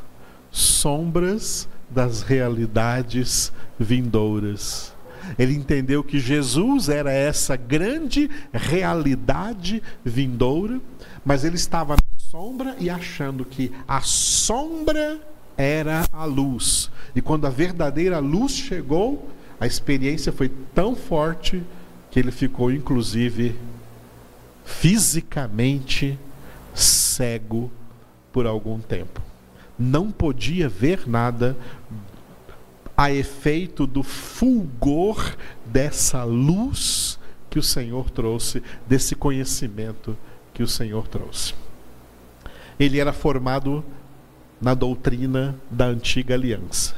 sombras 0.56 1.68
das 1.90 2.22
realidades 2.22 3.52
vindouras. 3.78 4.94
Ele 5.38 5.54
entendeu 5.54 6.02
que 6.02 6.18
Jesus 6.18 6.88
era 6.88 7.12
essa 7.12 7.56
grande 7.56 8.30
realidade 8.52 9.82
vindoura, 10.02 10.80
mas 11.24 11.44
ele 11.44 11.56
estava 11.56 11.94
na 11.94 12.18
sombra 12.18 12.74
e 12.78 12.88
achando 12.88 13.44
que 13.44 13.70
a 13.86 14.00
sombra 14.00 15.20
era 15.56 16.06
a 16.12 16.24
luz. 16.24 16.90
E 17.14 17.20
quando 17.20 17.46
a 17.46 17.50
verdadeira 17.50 18.18
luz 18.18 18.52
chegou, 18.52 19.28
a 19.58 19.66
experiência 19.66 20.32
foi 20.32 20.50
tão 20.74 20.94
forte 20.94 21.62
que 22.10 22.18
ele 22.18 22.30
ficou, 22.30 22.70
inclusive, 22.70 23.56
fisicamente 24.64 26.18
cego 26.74 27.70
por 28.32 28.46
algum 28.46 28.78
tempo. 28.78 29.22
Não 29.78 30.10
podia 30.10 30.68
ver 30.68 31.08
nada 31.08 31.56
a 32.96 33.12
efeito 33.12 33.86
do 33.86 34.02
fulgor 34.02 35.36
dessa 35.66 36.24
luz 36.24 37.18
que 37.50 37.58
o 37.58 37.62
Senhor 37.62 38.10
trouxe, 38.10 38.62
desse 38.86 39.14
conhecimento 39.14 40.16
que 40.54 40.62
o 40.62 40.68
Senhor 40.68 41.06
trouxe. 41.08 41.54
Ele 42.78 42.98
era 42.98 43.12
formado 43.12 43.84
na 44.60 44.74
doutrina 44.74 45.54
da 45.70 45.86
antiga 45.86 46.34
aliança. 46.34 46.94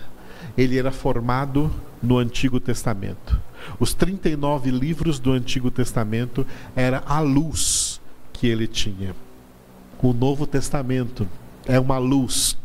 Ele 0.56 0.78
era 0.78 0.90
formado 0.90 1.70
no 2.02 2.16
Antigo 2.18 2.58
Testamento. 2.60 3.40
Os 3.78 3.94
39 3.94 4.70
livros 4.70 5.18
do 5.18 5.32
Antigo 5.32 5.70
Testamento 5.70 6.46
era 6.74 7.02
a 7.06 7.20
luz 7.20 8.00
que 8.32 8.46
ele 8.46 8.66
tinha. 8.66 9.14
O 10.02 10.12
Novo 10.12 10.46
Testamento 10.46 11.28
é 11.66 11.78
uma 11.78 11.98
luz 11.98 12.56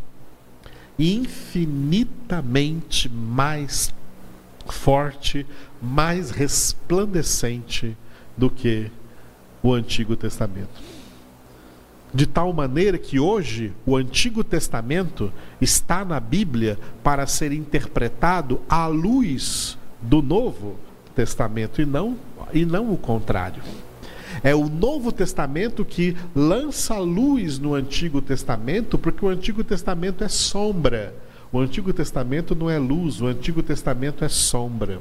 infinitamente 0.97 3.09
mais 3.09 3.93
forte, 4.69 5.45
mais 5.81 6.31
resplandecente 6.31 7.97
do 8.38 8.50
que 8.50 8.89
o 9.62 9.73
Antigo 9.73 10.15
Testamento. 10.15 10.92
De 12.13 12.27
tal 12.27 12.53
maneira 12.53 12.98
que 13.00 13.20
hoje 13.20 13.74
o 13.86 13.96
Antigo 13.96 14.43
Testamento 14.43 15.34
está 15.60 16.05
na 16.05 16.20
Bíblia 16.20 16.77
para 17.03 17.25
ser 17.25 17.51
interpretado 17.51 18.62
à 18.70 18.86
luz 18.86 19.79
do 20.00 20.22
Novo 20.22 20.75
Testamento 21.15 21.82
e 21.82 21.86
não, 21.86 22.15
e 22.53 22.65
não 22.65 22.93
o 22.93 22.98
contrário. 22.98 23.63
É 24.43 24.53
o 24.53 24.70
Novo 24.70 25.12
Testamento 25.12 25.84
que 25.84 26.15
lança 26.36 26.98
luz 27.00 27.58
no 27.58 27.74
Antigo 27.74 28.22
Testamento, 28.22 28.98
porque 29.00 29.25
o 29.25 29.29
Antigo 29.29 29.63
Testamento 29.63 30.24
é 30.24 30.27
sombra. 30.27 31.15
O 31.51 31.60
Antigo 31.60 31.91
Testamento 31.93 32.53
não 32.53 32.70
é 32.70 32.77
luz, 32.77 33.22
o 33.22 33.27
Antigo 33.27 33.63
Testamento 33.63 34.24
é 34.24 34.29
sombra. 34.29 35.00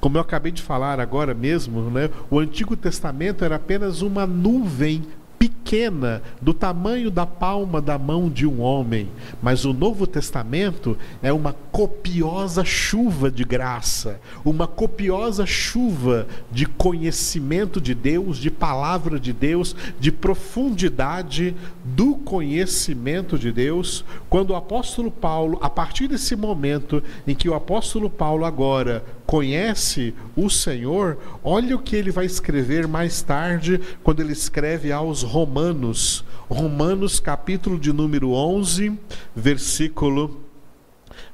Como 0.00 0.16
eu 0.16 0.22
acabei 0.22 0.52
de 0.52 0.62
falar 0.62 1.00
agora 1.00 1.34
mesmo, 1.34 1.90
né, 1.90 2.10
o 2.30 2.38
Antigo 2.38 2.76
Testamento 2.76 3.44
era 3.44 3.56
apenas 3.56 4.02
uma 4.02 4.26
nuvem 4.26 5.02
pequena, 5.38 6.22
do 6.40 6.54
tamanho 6.54 7.10
da 7.10 7.26
palma 7.26 7.80
da 7.80 7.98
mão 7.98 8.28
de 8.28 8.46
um 8.46 8.60
homem, 8.60 9.08
mas 9.42 9.64
o 9.64 9.72
Novo 9.72 10.06
Testamento 10.06 10.96
é 11.22 11.32
uma 11.32 11.52
copiosa 11.72 12.64
chuva 12.64 13.30
de 13.30 13.44
graça, 13.44 14.20
uma 14.44 14.66
copiosa 14.66 15.44
chuva 15.44 16.26
de 16.50 16.66
conhecimento 16.66 17.80
de 17.80 17.94
Deus, 17.94 18.38
de 18.38 18.50
palavra 18.50 19.18
de 19.18 19.32
Deus, 19.32 19.74
de 19.98 20.12
profundidade 20.12 21.54
do 21.84 22.14
conhecimento 22.14 23.38
de 23.38 23.52
Deus. 23.52 24.04
Quando 24.30 24.50
o 24.50 24.56
apóstolo 24.56 25.10
Paulo, 25.10 25.58
a 25.60 25.68
partir 25.68 26.08
desse 26.08 26.36
momento 26.36 27.02
em 27.26 27.34
que 27.34 27.48
o 27.48 27.54
apóstolo 27.54 28.08
Paulo 28.08 28.44
agora 28.44 29.04
conhece 29.26 30.14
o 30.36 30.48
Senhor, 30.48 31.18
olha 31.42 31.74
o 31.74 31.82
que 31.82 31.96
ele 31.96 32.10
vai 32.10 32.24
escrever 32.24 32.86
mais 32.86 33.22
tarde, 33.22 33.80
quando 34.02 34.20
ele 34.20 34.32
escreve 34.32 34.92
aos 34.92 35.22
Romanos, 35.22 36.24
Romanos 36.48 37.18
capítulo 37.18 37.78
de 37.78 37.92
número 37.92 38.30
11, 38.30 38.96
versículo 39.34 40.42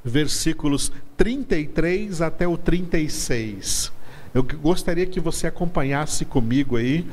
versículos 0.04 0.90
33 1.16 2.22
até 2.22 2.48
o 2.48 2.56
36. 2.56 3.92
Eu 4.34 4.42
gostaria 4.42 5.06
que 5.06 5.20
você 5.20 5.46
acompanhasse 5.46 6.24
comigo 6.24 6.76
aí 6.76 7.06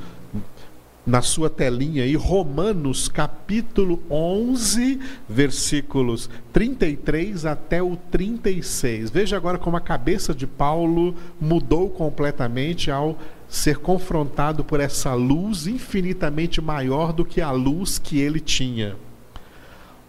na 1.06 1.22
sua 1.22 1.50
telinha 1.50 2.04
aí, 2.04 2.16
Romanos 2.16 3.08
capítulo 3.08 4.02
11, 4.10 5.00
versículos 5.28 6.30
33 6.54 7.46
até 7.46 7.82
o 7.82 7.96
36. 7.96 9.10
Veja 9.10 9.38
agora 9.38 9.58
como 9.58 9.78
a 9.78 9.82
cabeça 9.82 10.34
de 10.34 10.46
Paulo 10.46 11.16
mudou 11.40 11.90
completamente 11.90 12.92
ao 12.92 13.18
ser 13.48 13.78
confrontado 13.78 14.64
por 14.64 14.80
essa 14.80 15.14
luz 15.16 15.66
infinitamente 15.66 16.62
maior 16.62 17.12
do 17.12 17.26
que 17.26 17.42
a 17.42 17.52
luz 17.52 17.98
que 17.98 18.20
ele 18.20 18.40
tinha. 18.40 18.96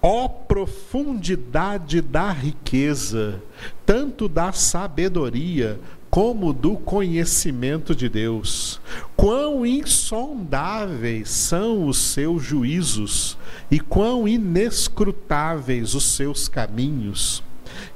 Ó 0.02 0.28
profundidade 0.28 2.00
da 2.00 2.30
riqueza, 2.30 3.42
tanto 3.84 4.28
da 4.28 4.50
sabedoria 4.52 5.78
como 6.10 6.52
do 6.52 6.76
conhecimento 6.76 7.94
de 7.94 8.08
Deus. 8.08 8.80
Quão 9.16 9.64
insondáveis 9.64 11.30
são 11.30 11.86
os 11.86 11.98
seus 11.98 12.42
juízos 12.42 13.38
e 13.70 13.78
quão 13.78 14.26
inescrutáveis 14.26 15.94
os 15.94 16.04
seus 16.04 16.48
caminhos. 16.48 17.44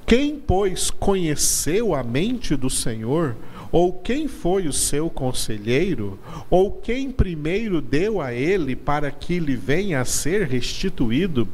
Quem, 0.07 0.37
pois, 0.37 0.91
conheceu 0.91 1.95
a 1.95 2.05
mente 2.05 2.55
do 2.55 2.71
Senhor? 2.71 3.35
Ou 3.73 3.93
quem 3.93 4.29
foi 4.29 4.69
o 4.69 4.73
seu 4.73 5.11
conselheiro? 5.11 6.17
Ou 6.49 6.71
quem 6.71 7.11
primeiro 7.11 7.81
deu 7.81 8.21
a 8.21 8.33
ele 8.33 8.77
para 8.77 9.11
que 9.11 9.41
lhe 9.41 9.57
venha 9.57 10.01
a 10.01 10.05
ser 10.05 10.47
restituído? 10.47 11.49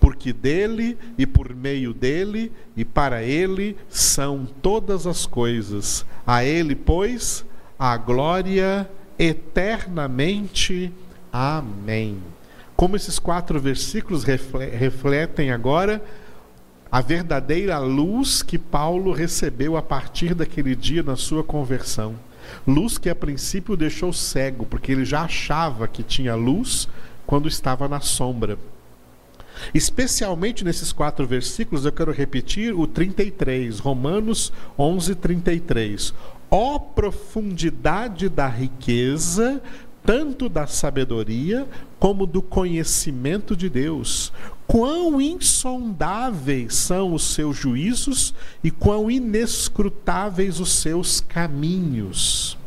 Porque 0.00 0.32
dele 0.32 0.96
e 1.18 1.26
por 1.26 1.54
meio 1.54 1.92
dele 1.92 2.50
e 2.74 2.84
para 2.84 3.22
ele 3.22 3.76
são 3.88 4.48
todas 4.62 5.06
as 5.06 5.26
coisas. 5.26 6.06
A 6.26 6.42
ele, 6.42 6.74
pois, 6.74 7.44
a 7.78 7.96
glória 7.96 8.88
eternamente. 9.18 10.90
Amém. 11.30 12.18
Como 12.74 12.96
esses 12.96 13.18
quatro 13.18 13.60
versículos 13.60 14.24
refletem 14.24 15.50
agora 15.50 16.02
a 16.90 17.00
verdadeira 17.00 17.78
luz 17.78 18.42
que 18.42 18.58
Paulo 18.58 19.12
recebeu 19.12 19.76
a 19.76 19.82
partir 19.82 20.34
daquele 20.34 20.74
dia 20.74 21.02
na 21.02 21.14
sua 21.14 21.44
conversão. 21.44 22.16
Luz 22.66 22.98
que 22.98 23.08
a 23.08 23.14
princípio 23.14 23.76
deixou 23.76 24.12
cego, 24.12 24.66
porque 24.66 24.90
ele 24.90 25.04
já 25.04 25.22
achava 25.22 25.86
que 25.86 26.02
tinha 26.02 26.34
luz 26.34 26.88
quando 27.26 27.46
estava 27.46 27.86
na 27.86 28.00
sombra. 28.00 28.58
Especialmente 29.74 30.64
nesses 30.64 30.92
quatro 30.92 31.26
versículos, 31.26 31.84
eu 31.84 31.92
quero 31.92 32.12
repetir 32.12 32.74
o 32.74 32.86
33, 32.86 33.78
Romanos 33.78 34.52
11, 34.78 35.14
33. 35.14 36.14
Ó 36.50 36.78
profundidade 36.78 38.28
da 38.28 38.48
riqueza, 38.48 39.62
tanto 40.04 40.48
da 40.48 40.66
sabedoria 40.66 41.66
como 41.98 42.26
do 42.26 42.42
conhecimento 42.42 43.54
de 43.54 43.68
Deus. 43.68 44.32
Quão 44.66 45.20
insondáveis 45.20 46.74
são 46.74 47.12
os 47.12 47.24
seus 47.34 47.56
juízos 47.56 48.34
e 48.62 48.70
quão 48.70 49.10
inescrutáveis 49.10 50.60
os 50.60 50.72
seus 50.72 51.20
caminhos. 51.20 52.59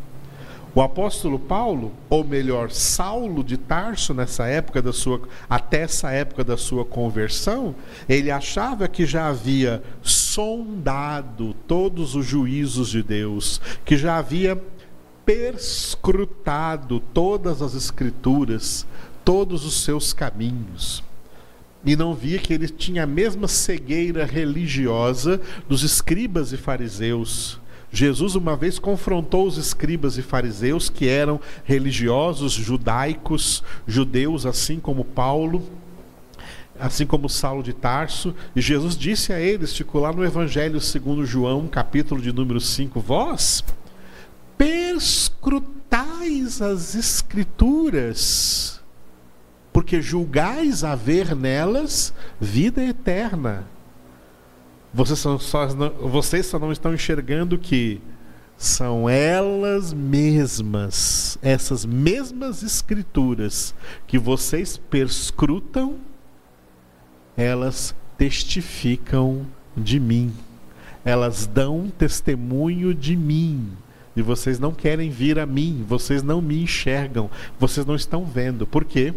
O 0.75 0.81
apóstolo 0.81 1.37
Paulo, 1.37 1.91
ou 2.09 2.23
melhor, 2.23 2.71
Saulo 2.71 3.43
de 3.43 3.57
Tarso, 3.57 4.11
nessa 4.11 4.47
época 4.47 4.81
da 4.81 4.91
sua, 4.91 5.21
até 5.47 5.81
essa 5.81 6.09
época 6.09 6.43
da 6.43 6.57
sua 6.57 6.83
conversão, 6.83 7.75
ele 8.09 8.31
achava 8.31 8.87
que 8.87 9.05
já 9.05 9.27
havia 9.27 9.83
sondado 10.01 11.53
todos 11.67 12.15
os 12.15 12.25
juízos 12.25 12.89
de 12.89 13.03
Deus, 13.03 13.61
que 13.85 13.95
já 13.95 14.17
havia 14.17 14.59
perscrutado 15.23 16.99
todas 16.99 17.61
as 17.61 17.75
escrituras, 17.75 18.87
todos 19.23 19.65
os 19.65 19.83
seus 19.83 20.11
caminhos. 20.11 21.03
E 21.85 21.95
não 21.95 22.15
via 22.15 22.39
que 22.39 22.51
ele 22.51 22.67
tinha 22.67 23.03
a 23.03 23.07
mesma 23.07 23.47
cegueira 23.47 24.25
religiosa 24.25 25.39
dos 25.69 25.83
escribas 25.83 26.51
e 26.51 26.57
fariseus 26.57 27.61
Jesus 27.93 28.35
uma 28.35 28.57
vez 28.57 28.79
confrontou 28.79 29.47
os 29.47 29.57
escribas 29.57 30.17
e 30.17 30.21
fariseus 30.21 30.89
que 30.89 31.07
eram 31.07 31.39
religiosos, 31.63 32.51
judaicos, 32.51 33.63
judeus, 33.87 34.45
assim 34.45 34.79
como 34.79 35.05
Paulo, 35.05 35.63
assim 36.77 37.05
como 37.05 37.29
Saulo 37.29 37.61
de 37.61 37.71
Tarso, 37.71 38.35
e 38.55 38.59
Jesus 38.59 38.97
disse 38.97 39.31
a 39.31 39.39
eles, 39.39 39.77
ficou 39.77 40.01
lá 40.01 40.11
no 40.11 40.25
Evangelho 40.25 40.81
segundo 40.81 41.25
João, 41.25 41.67
capítulo 41.67 42.19
de 42.19 42.33
número 42.33 42.59
5, 42.59 42.99
vós 42.99 43.63
perscrutai 44.57 45.83
julgais 46.33 46.61
as 46.61 46.95
Escrituras, 46.95 48.81
porque 49.71 50.01
julgais 50.01 50.83
haver 50.83 51.35
nelas 51.35 52.13
vida 52.39 52.83
eterna. 52.83 53.67
Vocês 54.93 55.19
só, 55.19 55.67
vocês 56.01 56.45
só 56.45 56.59
não 56.59 56.71
estão 56.71 56.93
enxergando 56.93 57.57
que 57.57 57.99
são 58.55 59.09
elas 59.09 59.91
mesmas, 59.91 61.37
essas 61.41 61.83
mesmas 61.83 62.61
escrituras 62.61 63.73
que 64.05 64.19
vocês 64.19 64.77
perscrutam, 64.77 65.95
elas 67.35 67.95
testificam 68.17 69.45
de 69.75 69.99
mim. 69.99 70.31
Elas 71.03 71.47
dão 71.47 71.91
testemunho 71.97 72.93
de 72.93 73.17
mim. 73.17 73.71
E 74.15 74.21
vocês 74.21 74.59
não 74.59 74.71
querem 74.71 75.09
vir 75.09 75.39
a 75.39 75.45
mim, 75.45 75.83
vocês 75.87 76.21
não 76.21 76.39
me 76.39 76.61
enxergam, 76.61 77.31
vocês 77.59 77.83
não 77.85 77.95
estão 77.95 78.23
vendo. 78.23 78.67
Por 78.67 78.85
quê? 78.85 79.13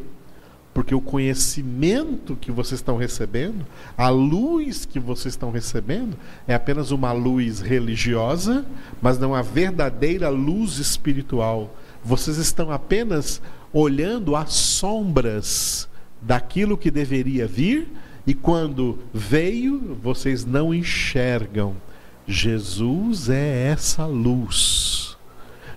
Porque 0.76 0.94
o 0.94 1.00
conhecimento 1.00 2.36
que 2.36 2.52
vocês 2.52 2.80
estão 2.80 2.98
recebendo, 2.98 3.64
a 3.96 4.10
luz 4.10 4.84
que 4.84 5.00
vocês 5.00 5.32
estão 5.32 5.50
recebendo, 5.50 6.18
é 6.46 6.54
apenas 6.54 6.90
uma 6.90 7.12
luz 7.12 7.60
religiosa, 7.60 8.62
mas 9.00 9.18
não 9.18 9.34
a 9.34 9.40
verdadeira 9.40 10.28
luz 10.28 10.76
espiritual. 10.76 11.74
Vocês 12.04 12.36
estão 12.36 12.70
apenas 12.70 13.40
olhando 13.72 14.36
as 14.36 14.52
sombras 14.52 15.88
daquilo 16.20 16.76
que 16.76 16.90
deveria 16.90 17.46
vir, 17.46 17.90
e 18.26 18.34
quando 18.34 18.98
veio, 19.14 19.96
vocês 20.02 20.44
não 20.44 20.74
enxergam. 20.74 21.74
Jesus 22.26 23.30
é 23.30 23.68
essa 23.68 24.04
luz. 24.04 25.16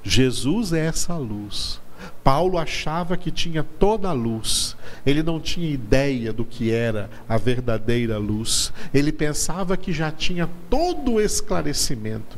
Jesus 0.03 0.73
é 0.73 0.87
essa 0.87 1.15
luz. 1.15 1.79
Paulo 2.21 2.57
achava 2.57 3.15
que 3.15 3.31
tinha 3.31 3.63
toda 3.63 4.09
a 4.09 4.13
luz. 4.13 4.68
Ele 5.05 5.23
não 5.23 5.39
tinha 5.39 5.69
ideia 5.69 6.31
do 6.31 6.45
que 6.45 6.71
era 6.71 7.09
a 7.27 7.37
verdadeira 7.37 8.17
luz. 8.17 8.71
Ele 8.93 9.11
pensava 9.11 9.77
que 9.77 9.93
já 9.93 10.11
tinha 10.11 10.49
todo 10.69 11.13
o 11.13 11.21
esclarecimento. 11.21 12.37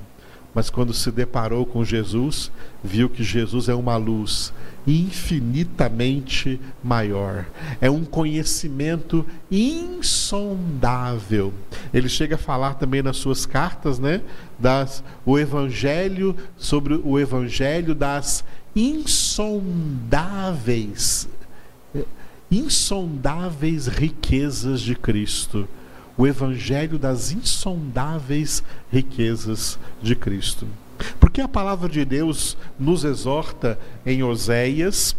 Mas 0.53 0.69
quando 0.69 0.93
se 0.93 1.09
deparou 1.11 1.65
com 1.65 1.83
Jesus, 1.83 2.51
viu 2.83 3.09
que 3.09 3.23
Jesus 3.23 3.67
é 3.69 3.73
uma 3.73 3.95
luz 3.95 4.53
infinitamente 4.85 6.59
maior. 6.83 7.45
É 7.79 7.89
um 7.89 8.03
conhecimento 8.03 9.25
insondável. 9.49 11.53
Ele 11.93 12.09
chega 12.09 12.35
a 12.35 12.39
falar 12.39 12.73
também 12.73 13.01
nas 13.01 13.15
suas 13.17 13.45
cartas, 13.45 13.97
né, 13.97 14.19
das 14.59 15.01
o 15.25 15.39
evangelho 15.39 16.35
sobre 16.57 16.99
o 17.01 17.17
evangelho 17.17 17.95
das 17.95 18.43
insondáveis 18.75 21.29
insondáveis 22.51 23.87
riquezas 23.87 24.81
de 24.81 24.93
Cristo. 24.93 25.67
O 26.17 26.27
evangelho 26.27 26.99
das 26.99 27.31
insondáveis 27.31 28.61
riquezas 28.91 29.79
de 30.01 30.13
Cristo. 30.15 30.67
Porque 31.19 31.41
a 31.41 31.47
palavra 31.47 31.89
de 31.89 32.03
Deus 32.03 32.57
nos 32.77 33.03
exorta 33.03 33.79
em 34.05 34.21
Oséias, 34.21 35.15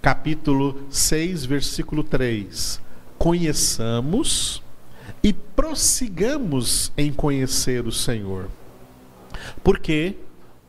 capítulo 0.00 0.80
6, 0.90 1.44
versículo 1.44 2.02
3: 2.02 2.80
Conheçamos 3.18 4.62
e 5.22 5.32
prossigamos 5.32 6.90
em 6.96 7.12
conhecer 7.12 7.86
o 7.86 7.92
Senhor. 7.92 8.48
Porque 9.62 10.16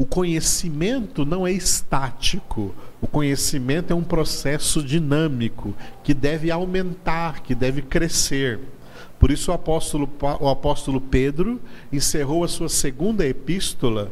o 0.01 0.05
conhecimento 0.07 1.23
não 1.23 1.45
é 1.45 1.51
estático, 1.51 2.73
o 2.99 3.05
conhecimento 3.05 3.93
é 3.93 3.95
um 3.95 4.03
processo 4.03 4.81
dinâmico 4.81 5.75
que 6.03 6.11
deve 6.11 6.49
aumentar, 6.49 7.43
que 7.43 7.53
deve 7.53 7.83
crescer. 7.83 8.59
Por 9.19 9.29
isso 9.29 9.51
o 9.51 9.53
apóstolo, 9.53 10.09
o 10.39 10.49
apóstolo 10.49 10.99
Pedro 10.99 11.61
encerrou 11.93 12.43
a 12.43 12.47
sua 12.47 12.67
segunda 12.67 13.27
epístola, 13.27 14.11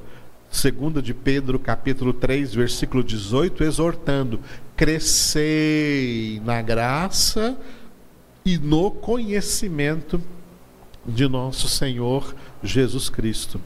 segunda 0.51 1.01
de 1.01 1.11
Pedro, 1.11 1.57
capítulo 1.57 2.13
3, 2.13 2.53
versículo 2.53 3.03
18, 3.03 3.63
exortando: 3.63 4.39
crescei 4.75 6.39
na 6.45 6.61
graça 6.61 7.57
e 8.45 8.59
no 8.59 8.91
conhecimento 8.91 10.21
de 11.03 11.27
nosso 11.27 11.67
Senhor 11.67 12.35
Jesus 12.61 13.09
Cristo. 13.09 13.59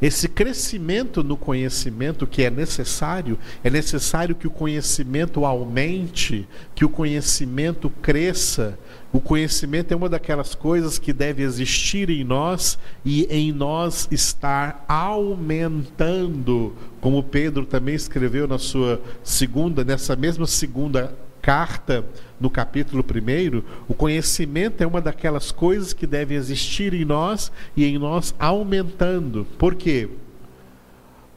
Esse 0.00 0.28
crescimento 0.28 1.22
no 1.22 1.36
conhecimento 1.36 2.26
que 2.26 2.42
é 2.42 2.50
necessário, 2.50 3.38
é 3.62 3.70
necessário 3.70 4.34
que 4.34 4.46
o 4.46 4.50
conhecimento 4.50 5.44
aumente, 5.44 6.46
que 6.74 6.84
o 6.84 6.88
conhecimento 6.88 7.90
cresça. 8.02 8.78
O 9.12 9.20
conhecimento 9.20 9.92
é 9.92 9.96
uma 9.96 10.08
daquelas 10.08 10.54
coisas 10.54 10.98
que 10.98 11.12
deve 11.12 11.42
existir 11.42 12.08
em 12.08 12.24
nós 12.24 12.78
e 13.04 13.24
em 13.30 13.52
nós 13.52 14.08
estar 14.10 14.84
aumentando, 14.88 16.74
como 17.00 17.22
Pedro 17.22 17.66
também 17.66 17.94
escreveu 17.94 18.48
na 18.48 18.58
sua 18.58 19.02
segunda, 19.22 19.84
nessa 19.84 20.16
mesma 20.16 20.46
segunda 20.46 21.14
carta, 21.42 22.06
no 22.40 22.48
capítulo 22.48 23.04
1, 23.04 23.62
o 23.88 23.94
conhecimento 23.94 24.80
é 24.80 24.86
uma 24.86 25.00
daquelas 25.00 25.50
coisas 25.50 25.92
que 25.92 26.06
deve 26.06 26.36
existir 26.36 26.94
em 26.94 27.04
nós 27.04 27.50
e 27.76 27.84
em 27.84 27.98
nós 27.98 28.32
aumentando. 28.38 29.44
Por 29.58 29.74
quê? 29.74 30.08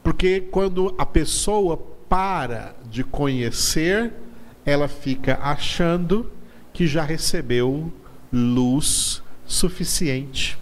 Porque 0.04 0.40
quando 0.40 0.94
a 0.96 1.04
pessoa 1.04 1.76
para 2.08 2.76
de 2.88 3.02
conhecer, 3.02 4.12
ela 4.64 4.86
fica 4.86 5.40
achando 5.42 6.30
que 6.72 6.86
já 6.86 7.02
recebeu 7.02 7.92
luz 8.32 9.20
suficiente. 9.44 10.56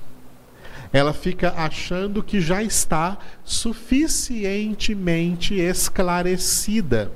Ela 0.90 1.12
fica 1.12 1.52
achando 1.56 2.22
que 2.22 2.40
já 2.40 2.62
está 2.62 3.18
suficientemente 3.44 5.54
esclarecida 5.54 7.12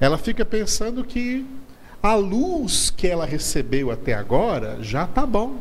ela 0.00 0.18
fica 0.18 0.44
pensando 0.44 1.04
que 1.04 1.46
a 2.02 2.14
luz 2.14 2.90
que 2.90 3.06
ela 3.06 3.24
recebeu 3.24 3.90
até 3.90 4.14
agora 4.14 4.78
já 4.82 5.04
está 5.04 5.24
bom. 5.24 5.56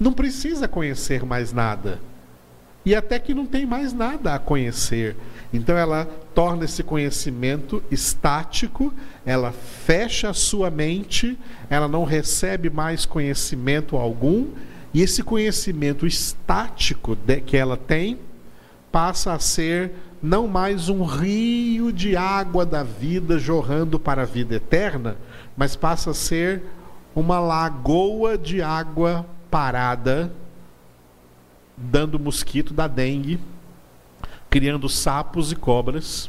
Não 0.00 0.12
precisa 0.12 0.66
conhecer 0.66 1.24
mais 1.24 1.52
nada. 1.52 2.00
E 2.84 2.94
até 2.94 3.18
que 3.18 3.34
não 3.34 3.44
tem 3.44 3.66
mais 3.66 3.92
nada 3.92 4.34
a 4.34 4.38
conhecer. 4.38 5.14
Então 5.52 5.76
ela 5.76 6.08
torna 6.34 6.64
esse 6.64 6.82
conhecimento 6.82 7.82
estático, 7.90 8.92
ela 9.26 9.52
fecha 9.52 10.30
a 10.30 10.34
sua 10.34 10.70
mente, 10.70 11.38
ela 11.68 11.88
não 11.88 12.04
recebe 12.04 12.70
mais 12.70 13.04
conhecimento 13.04 13.96
algum, 13.96 14.48
e 14.92 15.02
esse 15.02 15.22
conhecimento 15.22 16.06
estático 16.06 17.16
que 17.44 17.56
ela 17.56 17.76
tem 17.76 18.18
passa 18.90 19.32
a 19.32 19.38
ser 19.38 19.92
não 20.22 20.48
mais 20.48 20.88
um 20.88 21.04
rio 21.04 21.92
de 21.92 22.16
água 22.16 22.66
da 22.66 22.82
vida 22.82 23.38
jorrando 23.38 23.98
para 23.98 24.22
a 24.22 24.26
vida 24.26 24.56
eterna, 24.56 25.16
mas 25.56 25.76
passa 25.76 26.10
a 26.10 26.14
ser 26.14 26.62
uma 27.14 27.38
lagoa 27.38 28.36
de 28.36 28.60
água 28.60 29.24
parada, 29.50 30.32
dando 31.76 32.18
mosquito 32.18 32.74
da 32.74 32.88
dengue, 32.88 33.38
criando 34.50 34.88
sapos 34.88 35.52
e 35.52 35.56
cobras. 35.56 36.28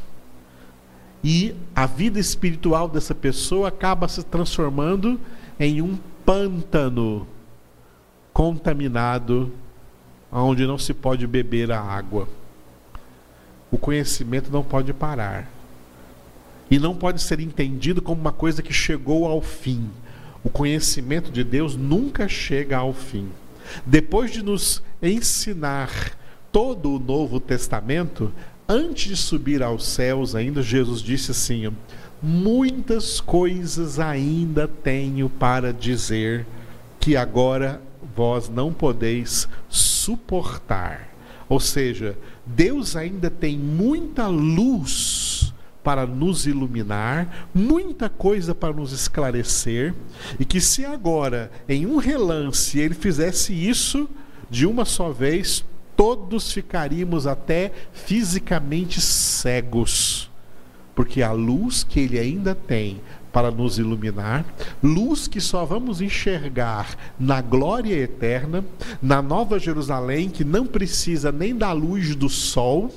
E 1.22 1.54
a 1.74 1.84
vida 1.84 2.18
espiritual 2.18 2.88
dessa 2.88 3.14
pessoa 3.14 3.68
acaba 3.68 4.08
se 4.08 4.22
transformando 4.22 5.20
em 5.58 5.82
um 5.82 5.98
pântano 6.24 7.26
contaminado, 8.32 9.52
onde 10.32 10.66
não 10.66 10.78
se 10.78 10.94
pode 10.94 11.26
beber 11.26 11.72
a 11.72 11.80
água 11.80 12.28
o 13.70 13.78
conhecimento 13.78 14.50
não 14.50 14.62
pode 14.62 14.92
parar. 14.92 15.50
E 16.70 16.78
não 16.78 16.94
pode 16.94 17.20
ser 17.20 17.40
entendido 17.40 18.00
como 18.00 18.20
uma 18.20 18.32
coisa 18.32 18.62
que 18.62 18.72
chegou 18.72 19.26
ao 19.26 19.40
fim. 19.40 19.90
O 20.42 20.48
conhecimento 20.48 21.30
de 21.30 21.42
Deus 21.44 21.76
nunca 21.76 22.28
chega 22.28 22.78
ao 22.78 22.92
fim. 22.92 23.28
Depois 23.84 24.30
de 24.30 24.42
nos 24.42 24.82
ensinar 25.02 26.16
todo 26.52 26.94
o 26.94 26.98
Novo 26.98 27.38
Testamento, 27.38 28.32
antes 28.68 29.08
de 29.08 29.16
subir 29.16 29.62
aos 29.62 29.86
céus, 29.86 30.34
ainda 30.34 30.62
Jesus 30.62 31.00
disse 31.00 31.30
assim: 31.32 31.72
Muitas 32.22 33.20
coisas 33.20 33.98
ainda 33.98 34.68
tenho 34.68 35.28
para 35.28 35.72
dizer 35.72 36.46
que 36.98 37.16
agora 37.16 37.80
vós 38.14 38.48
não 38.48 38.72
podeis 38.72 39.48
suportar. 39.68 41.08
Ou 41.48 41.58
seja, 41.58 42.16
Deus 42.54 42.96
ainda 42.96 43.30
tem 43.30 43.58
muita 43.58 44.26
luz 44.26 45.54
para 45.82 46.06
nos 46.06 46.46
iluminar, 46.46 47.48
muita 47.54 48.08
coisa 48.08 48.54
para 48.54 48.74
nos 48.74 48.92
esclarecer, 48.92 49.94
e 50.38 50.44
que 50.44 50.60
se 50.60 50.84
agora, 50.84 51.50
em 51.68 51.86
um 51.86 51.96
relance, 51.96 52.78
ele 52.78 52.94
fizesse 52.94 53.52
isso 53.52 54.08
de 54.50 54.66
uma 54.66 54.84
só 54.84 55.10
vez, 55.10 55.64
todos 55.96 56.52
ficaríamos 56.52 57.26
até 57.26 57.72
fisicamente 57.92 59.00
cegos. 59.00 60.30
porque 60.94 61.22
a 61.22 61.32
luz 61.32 61.82
que 61.82 61.98
ele 62.00 62.18
ainda 62.18 62.54
tem 62.54 63.00
para 63.32 63.50
nos 63.50 63.78
iluminar, 63.78 64.44
luz 64.82 65.28
que 65.28 65.40
só 65.40 65.64
vamos 65.64 66.00
enxergar 66.00 66.96
na 67.18 67.40
glória 67.40 67.94
eterna, 67.94 68.64
na 69.00 69.22
Nova 69.22 69.58
Jerusalém, 69.58 70.28
que 70.28 70.44
não 70.44 70.66
precisa 70.66 71.30
nem 71.30 71.54
da 71.54 71.72
luz 71.72 72.14
do 72.14 72.28
sol, 72.28 72.92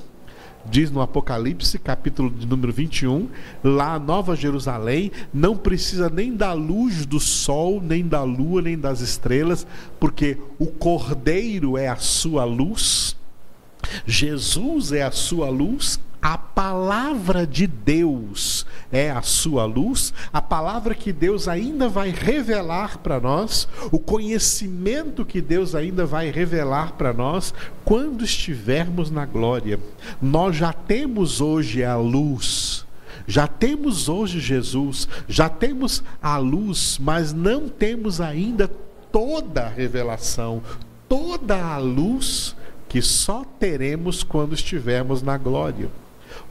diz 0.66 0.90
no 0.90 1.02
Apocalipse, 1.02 1.78
capítulo 1.78 2.30
de 2.30 2.48
número 2.48 2.72
21, 2.72 3.28
lá 3.64 4.00
Nova 4.00 4.36
Jerusalém 4.36 5.12
não 5.34 5.58
precisa 5.58 6.10
nem 6.10 6.36
da 6.36 6.54
luz 6.54 7.06
do 7.06 7.20
sol, 7.20 7.82
nem 7.82 8.08
da 8.08 8.24
lua, 8.24 8.62
nem 8.62 8.78
das 8.78 9.02
estrelas, 9.02 9.68
porque 10.00 10.38
o 10.58 10.68
Cordeiro 10.68 11.78
é 11.78 11.88
a 11.88 11.98
sua 11.98 12.46
luz, 12.46 13.16
Jesus 14.06 14.92
é 14.92 15.04
a 15.04 15.12
sua 15.12 15.50
luz, 15.50 16.00
a 16.22 16.38
palavra 16.38 17.46
de 17.46 17.68
Deus 17.68 18.66
é 18.94 19.10
a 19.10 19.24
sua 19.24 19.66
luz, 19.66 20.14
a 20.32 20.40
palavra 20.40 20.94
que 20.94 21.12
Deus 21.12 21.48
ainda 21.48 21.90
vai 21.90 22.12
revelar 22.12 23.00
para 23.00 23.20
nós, 23.20 23.68
o 23.92 23.98
conhecimento 23.98 25.26
que 25.26 25.42
Deus 25.42 25.74
ainda 25.74 26.06
vai 26.06 26.30
revelar 26.30 26.94
para 26.94 27.12
nós 27.12 27.54
quando 27.84 28.24
estivermos 28.24 29.10
na 29.10 29.26
glória. 29.26 29.80
Nós 30.22 30.56
já 30.56 30.72
temos 30.72 31.42
hoje 31.42 31.84
a 31.84 31.98
luz. 31.98 32.86
Já 33.26 33.48
temos 33.48 34.10
hoje 34.10 34.40
Jesus, 34.40 35.08
já 35.30 35.48
temos 35.48 36.04
a 36.22 36.38
luz, 36.38 37.00
mas 37.02 37.32
não 37.32 37.70
temos 37.70 38.20
ainda 38.20 38.70
toda 39.12 39.64
a 39.64 39.70
revelação, 39.70 40.62
toda 41.08 41.56
a 41.56 41.78
luz 41.78 42.54
que 42.90 43.02
só 43.02 43.46
teremos 43.60 44.24
quando 44.24 44.54
estivermos 44.54 45.22
na 45.22 45.38
glória. 45.38 45.90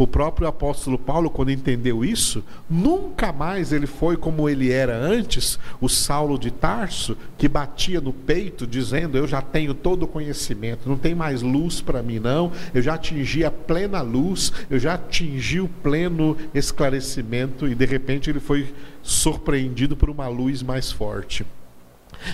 O 0.02 0.06
próprio 0.08 0.48
apóstolo 0.48 0.98
Paulo, 0.98 1.30
quando 1.30 1.52
entendeu 1.52 2.04
isso, 2.04 2.42
nunca 2.68 3.32
mais 3.32 3.72
ele 3.72 3.86
foi 3.86 4.16
como 4.16 4.48
ele 4.48 4.72
era 4.72 4.96
antes, 4.96 5.60
o 5.80 5.88
Saulo 5.88 6.36
de 6.36 6.50
Tarso, 6.50 7.16
que 7.38 7.46
batia 7.46 8.00
no 8.00 8.12
peito 8.12 8.66
dizendo: 8.66 9.16
Eu 9.16 9.28
já 9.28 9.40
tenho 9.40 9.72
todo 9.72 10.02
o 10.02 10.08
conhecimento, 10.08 10.88
não 10.88 10.98
tem 10.98 11.14
mais 11.14 11.40
luz 11.40 11.80
para 11.80 12.02
mim, 12.02 12.18
não. 12.18 12.50
Eu 12.74 12.82
já 12.82 12.94
atingi 12.94 13.44
a 13.44 13.50
plena 13.52 14.02
luz, 14.02 14.52
eu 14.68 14.76
já 14.76 14.94
atingi 14.94 15.60
o 15.60 15.68
pleno 15.68 16.36
esclarecimento, 16.52 17.68
e 17.68 17.74
de 17.76 17.86
repente 17.86 18.28
ele 18.28 18.40
foi 18.40 18.74
surpreendido 19.04 19.96
por 19.96 20.10
uma 20.10 20.26
luz 20.26 20.64
mais 20.64 20.90
forte. 20.90 21.46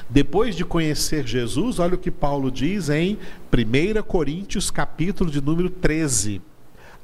Depois 0.08 0.56
de 0.56 0.64
conhecer 0.64 1.26
Jesus, 1.26 1.78
olha 1.78 1.96
o 1.96 1.98
que 1.98 2.10
Paulo 2.10 2.50
diz 2.50 2.88
em 2.88 3.18
1 3.52 4.02
Coríntios, 4.04 4.70
capítulo 4.70 5.30
de 5.30 5.42
número 5.42 5.68
13. 5.68 6.40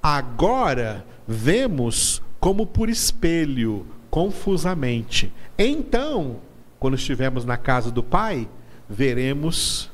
Agora 0.07 1.03
vemos 1.27 2.21
como 2.39 2.67
por 2.67 2.91
espelho, 2.91 3.87
confusamente. 4.11 5.33
Então, 5.57 6.41
quando 6.79 6.93
estivermos 6.93 7.47
na 7.47 7.57
casa 7.57 7.91
do 7.91 8.03
Pai, 8.03 8.47
veremos 8.87 9.91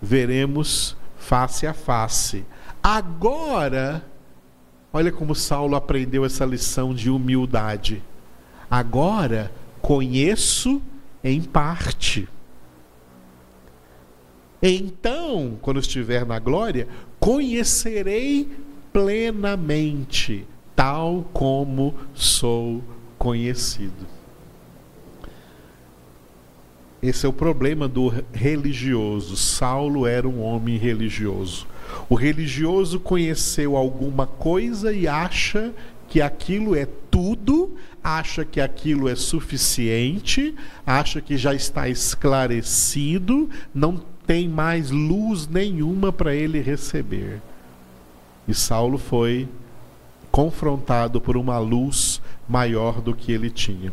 veremos 0.00 0.96
face 1.16 1.66
a 1.66 1.74
face. 1.74 2.44
Agora, 2.80 4.04
olha 4.92 5.10
como 5.10 5.34
Saulo 5.34 5.74
aprendeu 5.74 6.24
essa 6.24 6.44
lição 6.44 6.94
de 6.94 7.10
humildade. 7.10 8.00
Agora 8.70 9.50
conheço 9.80 10.80
em 11.24 11.42
parte. 11.42 12.28
Então, 14.62 15.58
quando 15.60 15.80
estiver 15.80 16.24
na 16.24 16.38
glória, 16.38 16.86
conhecerei 17.18 18.48
plenamente, 18.92 20.46
tal 20.76 21.24
como 21.32 21.94
sou 22.14 22.82
conhecido. 23.18 24.06
Esse 27.02 27.26
é 27.26 27.28
o 27.28 27.32
problema 27.32 27.88
do 27.88 28.12
religioso. 28.32 29.36
Saulo 29.36 30.06
era 30.06 30.28
um 30.28 30.40
homem 30.40 30.76
religioso. 30.76 31.66
O 32.08 32.14
religioso 32.14 33.00
conheceu 33.00 33.76
alguma 33.76 34.24
coisa 34.26 34.92
e 34.92 35.08
acha 35.08 35.72
que 36.08 36.20
aquilo 36.20 36.76
é 36.76 36.86
tudo, 37.10 37.74
acha 38.04 38.44
que 38.44 38.60
aquilo 38.60 39.08
é 39.08 39.16
suficiente, 39.16 40.54
acha 40.86 41.20
que 41.20 41.36
já 41.36 41.52
está 41.54 41.88
esclarecido, 41.88 43.50
não 43.74 44.00
tem 44.26 44.48
mais 44.48 44.90
luz 44.90 45.48
nenhuma 45.48 46.12
para 46.12 46.34
ele 46.34 46.60
receber. 46.60 47.40
E 48.46 48.54
Saulo 48.54 48.98
foi 48.98 49.48
confrontado 50.30 51.20
por 51.20 51.36
uma 51.36 51.58
luz 51.58 52.20
maior 52.48 53.00
do 53.00 53.14
que 53.14 53.32
ele 53.32 53.50
tinha. 53.50 53.92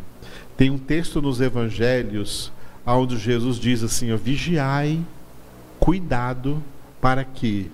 Tem 0.56 0.70
um 0.70 0.78
texto 0.78 1.22
nos 1.22 1.40
evangelhos 1.40 2.52
onde 2.84 3.16
Jesus 3.18 3.58
diz 3.58 3.82
assim: 3.82 4.12
ó, 4.12 4.16
vigiai, 4.16 5.02
cuidado 5.78 6.62
para 7.00 7.24
que 7.24 7.70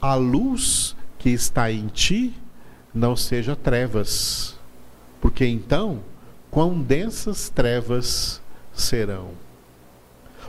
a 0.00 0.14
luz 0.14 0.96
que 1.18 1.30
está 1.30 1.70
em 1.70 1.86
ti 1.88 2.32
não 2.94 3.16
seja 3.16 3.56
trevas, 3.56 4.56
porque 5.20 5.44
então 5.46 6.00
quão 6.50 6.80
densas 6.80 7.48
trevas 7.48 8.40
serão. 8.72 9.30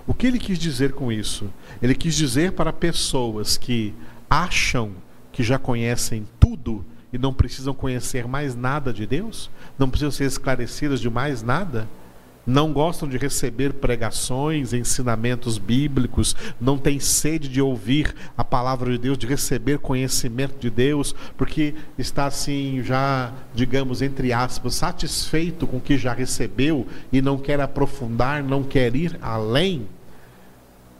O 0.07 0.13
que 0.13 0.27
ele 0.27 0.39
quis 0.39 0.57
dizer 0.57 0.93
com 0.93 1.11
isso? 1.11 1.49
Ele 1.81 1.93
quis 1.93 2.15
dizer 2.15 2.53
para 2.53 2.73
pessoas 2.73 3.57
que 3.57 3.93
acham 4.29 4.91
que 5.31 5.43
já 5.43 5.57
conhecem 5.57 6.27
tudo 6.39 6.85
e 7.11 7.17
não 7.17 7.33
precisam 7.33 7.73
conhecer 7.73 8.27
mais 8.27 8.55
nada 8.55 8.93
de 8.93 9.05
Deus? 9.05 9.49
Não 9.77 9.89
precisam 9.89 10.11
ser 10.11 10.25
esclarecidas 10.25 10.99
de 10.99 11.09
mais 11.09 11.41
nada? 11.41 11.87
Não 12.45 12.73
gostam 12.73 13.07
de 13.07 13.15
receber 13.17 13.73
pregações, 13.73 14.73
ensinamentos 14.73 15.59
bíblicos, 15.59 16.35
não 16.59 16.79
têm 16.79 16.99
sede 16.99 17.47
de 17.47 17.61
ouvir 17.61 18.15
a 18.35 18.43
palavra 18.43 18.91
de 18.91 18.97
Deus, 18.97 19.17
de 19.19 19.27
receber 19.27 19.77
conhecimento 19.77 20.57
de 20.59 20.69
Deus, 20.69 21.13
porque 21.37 21.75
está 21.97 22.25
assim, 22.25 22.81
já, 22.81 23.31
digamos, 23.53 24.01
entre 24.01 24.33
aspas, 24.33 24.73
satisfeito 24.75 25.67
com 25.67 25.77
o 25.77 25.81
que 25.81 25.95
já 25.95 26.11
recebeu 26.11 26.87
e 27.11 27.21
não 27.21 27.37
quer 27.37 27.59
aprofundar, 27.59 28.41
não 28.41 28.63
quer 28.63 28.95
ir 28.95 29.19
além. 29.21 29.87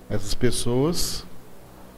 Essas 0.08 0.36
pessoas 0.36 1.26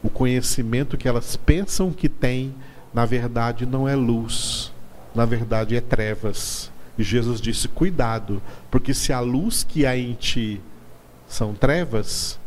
o 0.03 0.09
conhecimento 0.09 0.97
que 0.97 1.07
elas 1.07 1.35
pensam 1.35 1.91
que 1.91 2.09
têm, 2.09 2.53
na 2.93 3.05
verdade 3.05 3.65
não 3.65 3.87
é 3.87 3.95
luz, 3.95 4.71
na 5.13 5.25
verdade 5.25 5.75
é 5.75 5.81
trevas. 5.81 6.71
E 6.97 7.03
Jesus 7.03 7.39
disse: 7.39 7.67
Cuidado, 7.67 8.41
porque 8.69 8.93
se 8.93 9.13
a 9.13 9.19
luz 9.19 9.63
que 9.63 9.85
há 9.85 9.97
em 9.97 10.13
ti 10.13 10.61
são 11.27 11.53
trevas, 11.53 12.39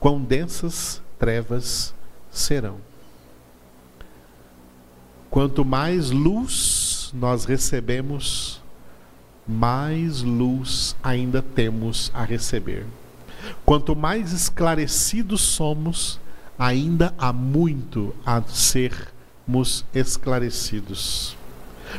quão 0.00 0.20
densas 0.20 1.00
trevas 1.18 1.94
serão. 2.30 2.78
Quanto 5.30 5.64
mais 5.64 6.10
luz 6.10 7.10
nós 7.14 7.44
recebemos, 7.44 8.60
mais 9.46 10.22
luz 10.22 10.96
ainda 11.02 11.40
temos 11.40 12.10
a 12.12 12.24
receber. 12.24 12.86
Quanto 13.64 13.96
mais 13.96 14.32
esclarecidos 14.32 15.40
somos, 15.40 16.20
ainda 16.62 17.12
há 17.18 17.32
muito 17.32 18.14
a 18.24 18.40
sermos 18.42 19.84
esclarecidos. 19.92 21.36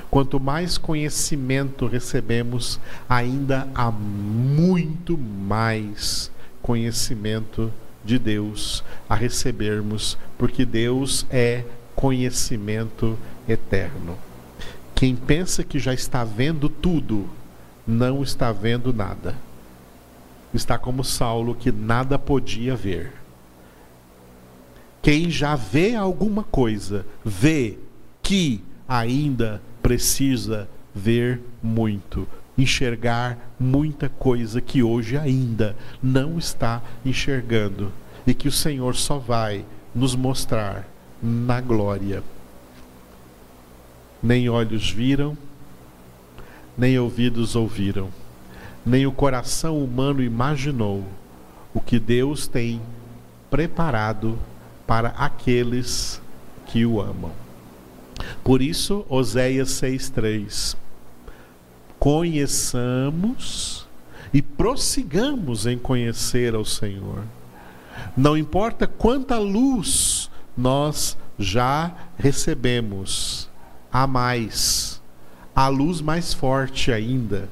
Quanto 0.10 0.40
mais 0.40 0.78
conhecimento 0.78 1.86
recebemos, 1.86 2.80
ainda 3.10 3.68
há 3.76 3.92
muito 3.92 5.18
mais 5.18 6.32
conhecimento 6.62 7.74
de 8.06 8.18
Deus 8.18 8.82
a 9.10 9.16
recebermos, 9.16 10.18
porque 10.38 10.64
Deus 10.64 11.26
é 11.30 11.66
conhecimento 11.94 13.20
eterno. 13.46 14.18
Quem 14.96 15.14
pensa 15.14 15.62
que 15.62 15.78
já 15.78 15.94
está 15.94 16.24
vendo 16.24 16.70
tudo, 16.70 17.30
não 17.86 18.24
está 18.24 18.54
vendo 18.54 18.94
nada. 18.94 19.36
Está 20.54 20.78
como 20.78 21.04
Saulo, 21.04 21.54
que 21.54 21.70
nada 21.70 22.18
podia 22.18 22.78
ver 22.78 23.23
quem 25.04 25.30
já 25.30 25.54
vê 25.54 25.96
alguma 25.96 26.44
coisa, 26.44 27.06
vê 27.26 27.78
que 28.22 28.64
ainda 28.88 29.62
precisa 29.82 30.70
ver 30.96 31.42
muito, 31.62 32.26
enxergar 32.58 33.38
muita 33.60 34.08
coisa 34.08 34.62
que 34.62 34.82
hoje 34.82 35.18
ainda 35.18 35.76
não 36.02 36.38
está 36.38 36.82
enxergando 37.06 37.92
e 38.26 38.34
que 38.34 38.48
o 38.48 38.52
Senhor 38.52 38.96
só 38.96 39.18
vai 39.18 39.66
nos 39.94 40.16
mostrar 40.16 40.88
na 41.22 41.60
glória. 41.60 42.24
Nem 44.22 44.48
olhos 44.48 44.90
viram, 44.90 45.38
nem 46.78 46.98
ouvidos 46.98 47.58
ouviram, 47.58 48.08
nem 48.86 49.06
o 49.06 49.12
coração 49.12 49.84
humano 49.84 50.24
imaginou 50.24 51.04
o 51.74 51.82
que 51.82 52.00
Deus 52.00 52.48
tem 52.48 52.82
preparado 53.52 54.40
para 54.86 55.10
aqueles 55.10 56.22
que 56.66 56.86
o 56.86 57.02
amam. 57.02 57.32
Por 58.44 58.62
isso, 58.62 59.06
Oséias 59.10 59.70
6,3: 59.70 60.76
conheçamos 62.00 63.88
e 64.34 64.42
prossigamos 64.42 65.66
em 65.66 65.78
conhecer 65.78 66.56
ao 66.56 66.66
Senhor. 66.66 67.24
Não 68.18 68.36
importa 68.36 68.88
quanta 68.88 69.38
luz 69.38 70.30
nós 70.58 71.18
já 71.38 71.94
recebemos, 72.18 73.50
há 73.92 74.06
mais, 74.06 75.02
há 75.56 75.68
luz 75.68 76.02
mais 76.02 76.34
forte 76.34 76.92
ainda, 76.92 77.50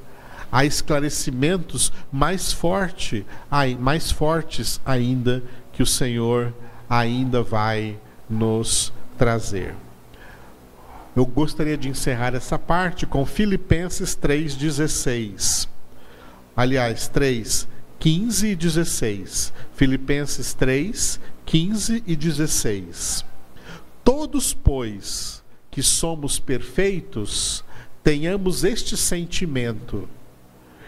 há 0.52 0.66
esclarecimentos 0.66 1.92
mais 2.12 2.52
forte, 2.52 3.26
mais 3.80 4.12
fortes 4.12 4.82
ainda 4.86 5.44
que 5.74 5.82
o 5.82 5.88
Senhor 5.88 6.54
ainda 6.92 7.42
vai 7.42 7.98
nos 8.30 8.92
trazer. 9.18 9.74
Eu 11.16 11.26
gostaria 11.26 11.78
de 11.78 11.88
encerrar 11.88 12.36
essa 12.36 12.60
parte 12.60 13.06
com 13.06 13.26
Filipenses 13.26 14.14
3,16. 14.14 15.70
Aliás, 16.54 17.08
3, 17.08 17.66
15 17.98 18.48
e 18.48 18.56
16. 18.58 19.54
Filipenses 19.74 20.54
3, 20.54 21.18
15 21.46 22.04
e 22.06 22.14
16. 22.14 23.24
Todos, 24.04 24.54
pois, 24.54 25.42
que 25.70 25.82
somos 25.82 26.40
perfeitos, 26.40 27.64
tenhamos 28.04 28.66
este 28.66 28.98
sentimento. 28.98 30.10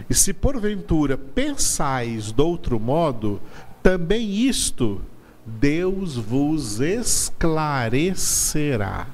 E 0.09 0.13
se 0.13 0.33
porventura 0.33 1.17
pensais 1.17 2.33
de 2.33 2.41
outro 2.41 2.77
modo, 2.77 3.41
também 3.81 4.29
isto 4.33 5.01
Deus 5.45 6.15
vos 6.15 6.79
esclarecerá. 6.79 9.07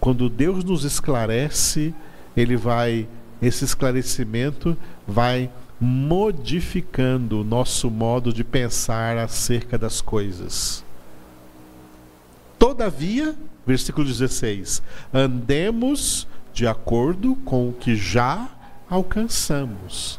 Quando 0.00 0.28
Deus 0.28 0.64
nos 0.64 0.82
esclarece, 0.84 1.94
ele 2.36 2.56
vai 2.56 3.08
esse 3.40 3.64
esclarecimento 3.64 4.76
vai 5.06 5.50
modificando 5.80 7.40
o 7.40 7.44
nosso 7.44 7.90
modo 7.90 8.32
de 8.32 8.42
pensar 8.42 9.18
acerca 9.18 9.76
das 9.76 10.00
coisas. 10.00 10.84
Todavia, 12.58 13.36
versículo 13.66 14.06
16: 14.06 14.82
andemos 15.12 16.26
de 16.52 16.66
acordo 16.66 17.36
com 17.36 17.68
o 17.68 17.74
que 17.74 17.94
já 17.94 18.48
alcançamos. 18.88 20.18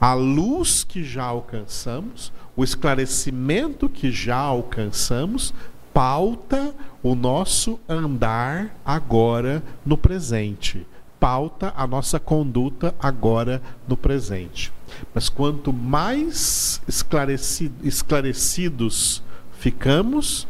A 0.00 0.14
luz 0.14 0.84
que 0.84 1.04
já 1.04 1.24
alcançamos, 1.24 2.32
o 2.56 2.64
esclarecimento 2.64 3.88
que 3.88 4.10
já 4.10 4.36
alcançamos, 4.36 5.54
pauta 5.92 6.74
o 7.02 7.14
nosso 7.14 7.78
andar 7.88 8.76
agora 8.84 9.62
no 9.84 9.96
presente 9.96 10.86
pauta 11.22 11.72
a 11.76 11.86
nossa 11.86 12.18
conduta 12.18 12.92
agora 12.98 13.62
no 13.86 13.96
presente. 13.96 14.72
Mas 15.14 15.28
quanto 15.28 15.72
mais 15.72 16.82
esclarecido, 16.88 17.76
esclarecidos 17.86 19.22
ficamos, 19.56 20.48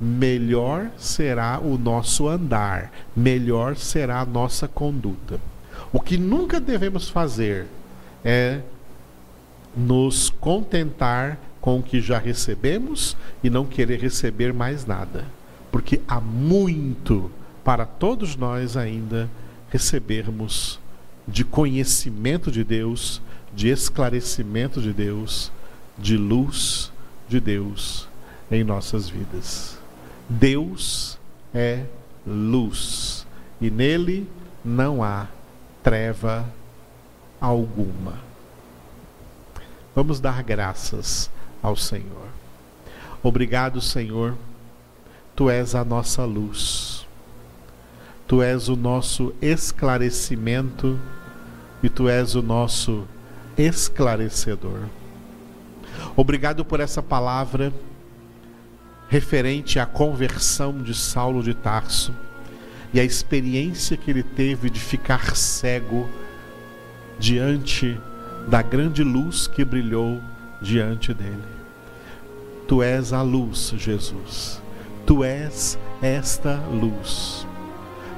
melhor 0.00 0.90
será 0.96 1.60
o 1.60 1.76
nosso 1.76 2.26
andar, 2.26 2.90
melhor 3.14 3.76
será 3.76 4.20
a 4.20 4.24
nossa 4.24 4.66
conduta. 4.66 5.38
O 5.92 6.00
que 6.00 6.16
nunca 6.16 6.58
devemos 6.58 7.10
fazer 7.10 7.66
é 8.24 8.62
nos 9.76 10.30
contentar 10.30 11.38
com 11.60 11.78
o 11.78 11.82
que 11.82 12.00
já 12.00 12.18
recebemos 12.18 13.16
e 13.42 13.48
não 13.48 13.64
querer 13.64 13.98
receber 13.98 14.52
mais 14.52 14.84
nada, 14.84 15.24
porque 15.72 16.00
há 16.06 16.20
muito 16.20 17.30
para 17.64 17.86
todos 17.86 18.36
nós 18.36 18.76
ainda 18.76 19.28
recebermos 19.70 20.78
de 21.26 21.44
conhecimento 21.44 22.50
de 22.50 22.62
Deus, 22.62 23.22
de 23.54 23.68
esclarecimento 23.68 24.80
de 24.80 24.92
Deus, 24.92 25.50
de 25.98 26.16
luz 26.16 26.92
de 27.28 27.40
Deus 27.40 28.06
em 28.50 28.62
nossas 28.62 29.08
vidas. 29.08 29.78
Deus 30.28 31.18
é 31.54 31.84
luz 32.26 33.26
e 33.60 33.70
nele 33.70 34.28
não 34.64 35.02
há 35.02 35.28
treva 35.82 36.46
alguma. 37.40 38.33
Vamos 39.94 40.18
dar 40.18 40.42
graças 40.42 41.30
ao 41.62 41.76
Senhor. 41.76 42.28
Obrigado, 43.22 43.80
Senhor. 43.80 44.36
Tu 45.36 45.48
és 45.48 45.74
a 45.74 45.84
nossa 45.84 46.24
luz. 46.24 47.06
Tu 48.26 48.42
és 48.42 48.68
o 48.68 48.74
nosso 48.74 49.32
esclarecimento 49.40 50.98
e 51.82 51.88
tu 51.88 52.08
és 52.08 52.34
o 52.34 52.42
nosso 52.42 53.06
esclarecedor. 53.56 54.80
Obrigado 56.16 56.64
por 56.64 56.80
essa 56.80 57.02
palavra 57.02 57.72
referente 59.08 59.78
à 59.78 59.86
conversão 59.86 60.82
de 60.82 60.94
Saulo 60.94 61.42
de 61.42 61.54
Tarso 61.54 62.14
e 62.92 62.98
a 62.98 63.04
experiência 63.04 63.96
que 63.96 64.10
ele 64.10 64.22
teve 64.22 64.70
de 64.70 64.80
ficar 64.80 65.36
cego 65.36 66.08
diante 67.18 68.00
da 68.48 68.62
grande 68.62 69.02
luz 69.02 69.46
que 69.46 69.64
brilhou 69.64 70.20
diante 70.60 71.12
dele. 71.12 71.54
Tu 72.66 72.82
és 72.82 73.12
a 73.12 73.22
luz, 73.22 73.74
Jesus. 73.76 74.62
Tu 75.06 75.22
és 75.22 75.78
esta 76.02 76.56
luz 76.70 77.46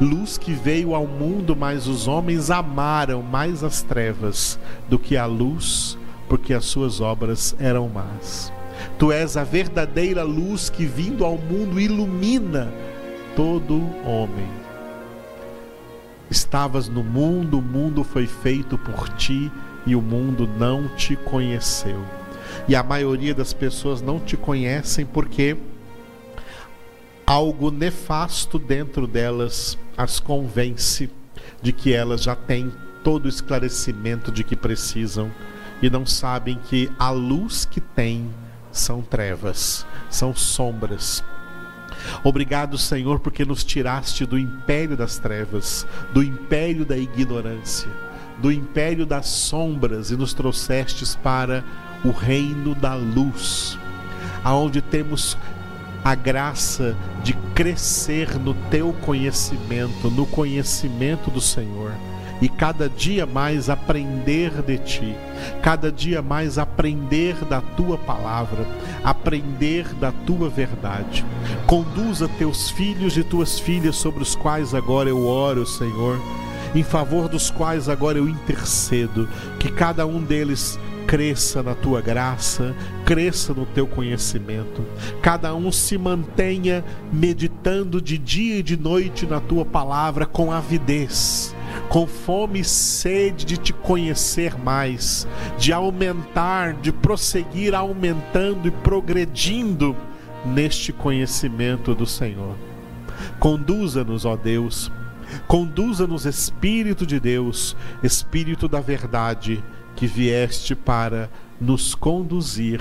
luz 0.00 0.36
que 0.36 0.52
veio 0.52 0.94
ao 0.94 1.06
mundo, 1.06 1.56
mas 1.56 1.86
os 1.86 2.06
homens 2.06 2.50
amaram 2.50 3.22
mais 3.22 3.64
as 3.64 3.82
trevas 3.82 4.58
do 4.88 4.98
que 4.98 5.16
a 5.16 5.26
luz, 5.26 5.98
porque 6.28 6.52
as 6.52 6.64
suas 6.64 7.00
obras 7.00 7.56
eram 7.58 7.88
más. 7.88 8.52
Tu 8.98 9.10
és 9.10 9.36
a 9.36 9.44
verdadeira 9.44 10.22
luz 10.22 10.68
que, 10.68 10.84
vindo 10.84 11.24
ao 11.24 11.38
mundo, 11.38 11.80
ilumina 11.80 12.70
todo 13.34 13.74
homem. 14.04 14.48
Estavas 16.30 16.88
no 16.88 17.02
mundo, 17.02 17.58
o 17.58 17.62
mundo 17.62 18.04
foi 18.04 18.26
feito 18.26 18.76
por 18.76 19.08
ti 19.10 19.50
e 19.86 19.94
o 19.94 20.02
mundo 20.02 20.46
não 20.46 20.88
te 20.88 21.16
conheceu. 21.16 22.04
E 22.68 22.74
a 22.74 22.82
maioria 22.82 23.34
das 23.34 23.52
pessoas 23.52 24.02
não 24.02 24.18
te 24.18 24.36
conhecem 24.36 25.06
porque 25.06 25.56
algo 27.26 27.70
nefasto 27.70 28.58
dentro 28.58 29.06
delas 29.06 29.78
as 29.96 30.20
convence 30.20 31.10
de 31.62 31.72
que 31.72 31.92
elas 31.92 32.22
já 32.22 32.34
têm 32.34 32.72
todo 33.02 33.26
o 33.26 33.28
esclarecimento 33.28 34.30
de 34.32 34.44
que 34.44 34.56
precisam 34.56 35.30
e 35.80 35.88
não 35.88 36.04
sabem 36.04 36.58
que 36.68 36.90
a 36.98 37.10
luz 37.10 37.64
que 37.64 37.80
têm 37.80 38.28
são 38.72 39.02
trevas, 39.02 39.86
são 40.10 40.34
sombras. 40.34 41.22
Obrigado, 42.22 42.76
Senhor, 42.78 43.20
porque 43.20 43.44
nos 43.44 43.64
tiraste 43.64 44.26
do 44.26 44.38
império 44.38 44.96
das 44.96 45.18
trevas, 45.18 45.86
do 46.12 46.22
império 46.22 46.84
da 46.84 46.96
ignorância, 46.96 47.90
do 48.38 48.52
império 48.52 49.06
das 49.06 49.26
sombras 49.26 50.10
e 50.10 50.16
nos 50.16 50.34
trouxestes 50.34 51.14
para 51.14 51.64
o 52.04 52.10
reino 52.10 52.74
da 52.74 52.94
luz, 52.94 53.78
aonde 54.44 54.80
temos 54.80 55.36
a 56.04 56.14
graça 56.14 56.96
de 57.24 57.32
crescer 57.54 58.38
no 58.38 58.54
teu 58.70 58.92
conhecimento, 58.92 60.10
no 60.10 60.26
conhecimento 60.26 61.30
do 61.30 61.40
Senhor 61.40 61.92
e 62.40 62.48
cada 62.48 62.88
dia 62.88 63.24
mais 63.26 63.70
aprender 63.70 64.62
de 64.62 64.78
ti, 64.78 65.16
cada 65.62 65.90
dia 65.90 66.20
mais 66.20 66.58
aprender 66.58 67.34
da 67.46 67.60
tua 67.60 67.96
palavra, 67.96 68.66
aprender 69.02 69.94
da 69.94 70.12
tua 70.12 70.48
verdade. 70.48 71.24
Conduza 71.66 72.28
teus 72.28 72.70
filhos 72.70 73.16
e 73.16 73.24
tuas 73.24 73.58
filhas 73.58 73.96
sobre 73.96 74.22
os 74.22 74.34
quais 74.34 74.74
agora 74.74 75.08
eu 75.08 75.26
oro, 75.26 75.66
Senhor, 75.66 76.20
em 76.76 76.82
favor 76.82 77.28
dos 77.28 77.50
quais 77.50 77.88
agora 77.88 78.18
eu 78.18 78.28
intercedo, 78.28 79.28
que 79.58 79.70
cada 79.70 80.06
um 80.06 80.22
deles 80.22 80.78
cresça 81.06 81.62
na 81.62 81.74
tua 81.74 82.00
graça, 82.00 82.74
cresça 83.04 83.54
no 83.54 83.64
teu 83.64 83.86
conhecimento. 83.86 84.84
Cada 85.22 85.54
um 85.54 85.70
se 85.70 85.96
mantenha 85.96 86.84
meditando 87.12 88.02
de 88.02 88.18
dia 88.18 88.56
e 88.56 88.62
de 88.62 88.76
noite 88.76 89.24
na 89.24 89.40
tua 89.40 89.64
palavra 89.64 90.26
com 90.26 90.52
avidez, 90.52 91.54
com 91.88 92.06
fome 92.06 92.60
e 92.60 92.64
sede 92.64 93.46
de 93.46 93.56
te 93.56 93.72
conhecer 93.72 94.58
mais, 94.58 95.26
de 95.56 95.72
aumentar, 95.72 96.74
de 96.74 96.92
prosseguir 96.92 97.74
aumentando 97.74 98.66
e 98.66 98.70
progredindo 98.70 99.96
neste 100.44 100.92
conhecimento 100.92 101.94
do 101.94 102.04
Senhor. 102.04 102.54
Conduza-nos, 103.38 104.24
ó 104.24 104.36
Deus, 104.36 104.90
conduza-nos, 105.46 106.24
Espírito 106.26 107.06
de 107.06 107.18
Deus, 107.20 107.76
Espírito 108.02 108.68
da 108.68 108.80
verdade 108.80 109.62
que 109.94 110.06
vieste 110.06 110.74
para 110.74 111.30
nos 111.60 111.94
conduzir 111.94 112.80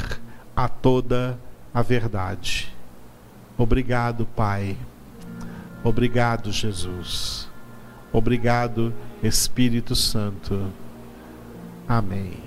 a 0.55 0.67
toda 0.67 1.39
a 1.73 1.81
verdade. 1.81 2.73
Obrigado, 3.57 4.25
Pai. 4.35 4.77
Obrigado, 5.83 6.51
Jesus. 6.51 7.49
Obrigado, 8.11 8.93
Espírito 9.21 9.95
Santo. 9.95 10.71
Amém. 11.87 12.44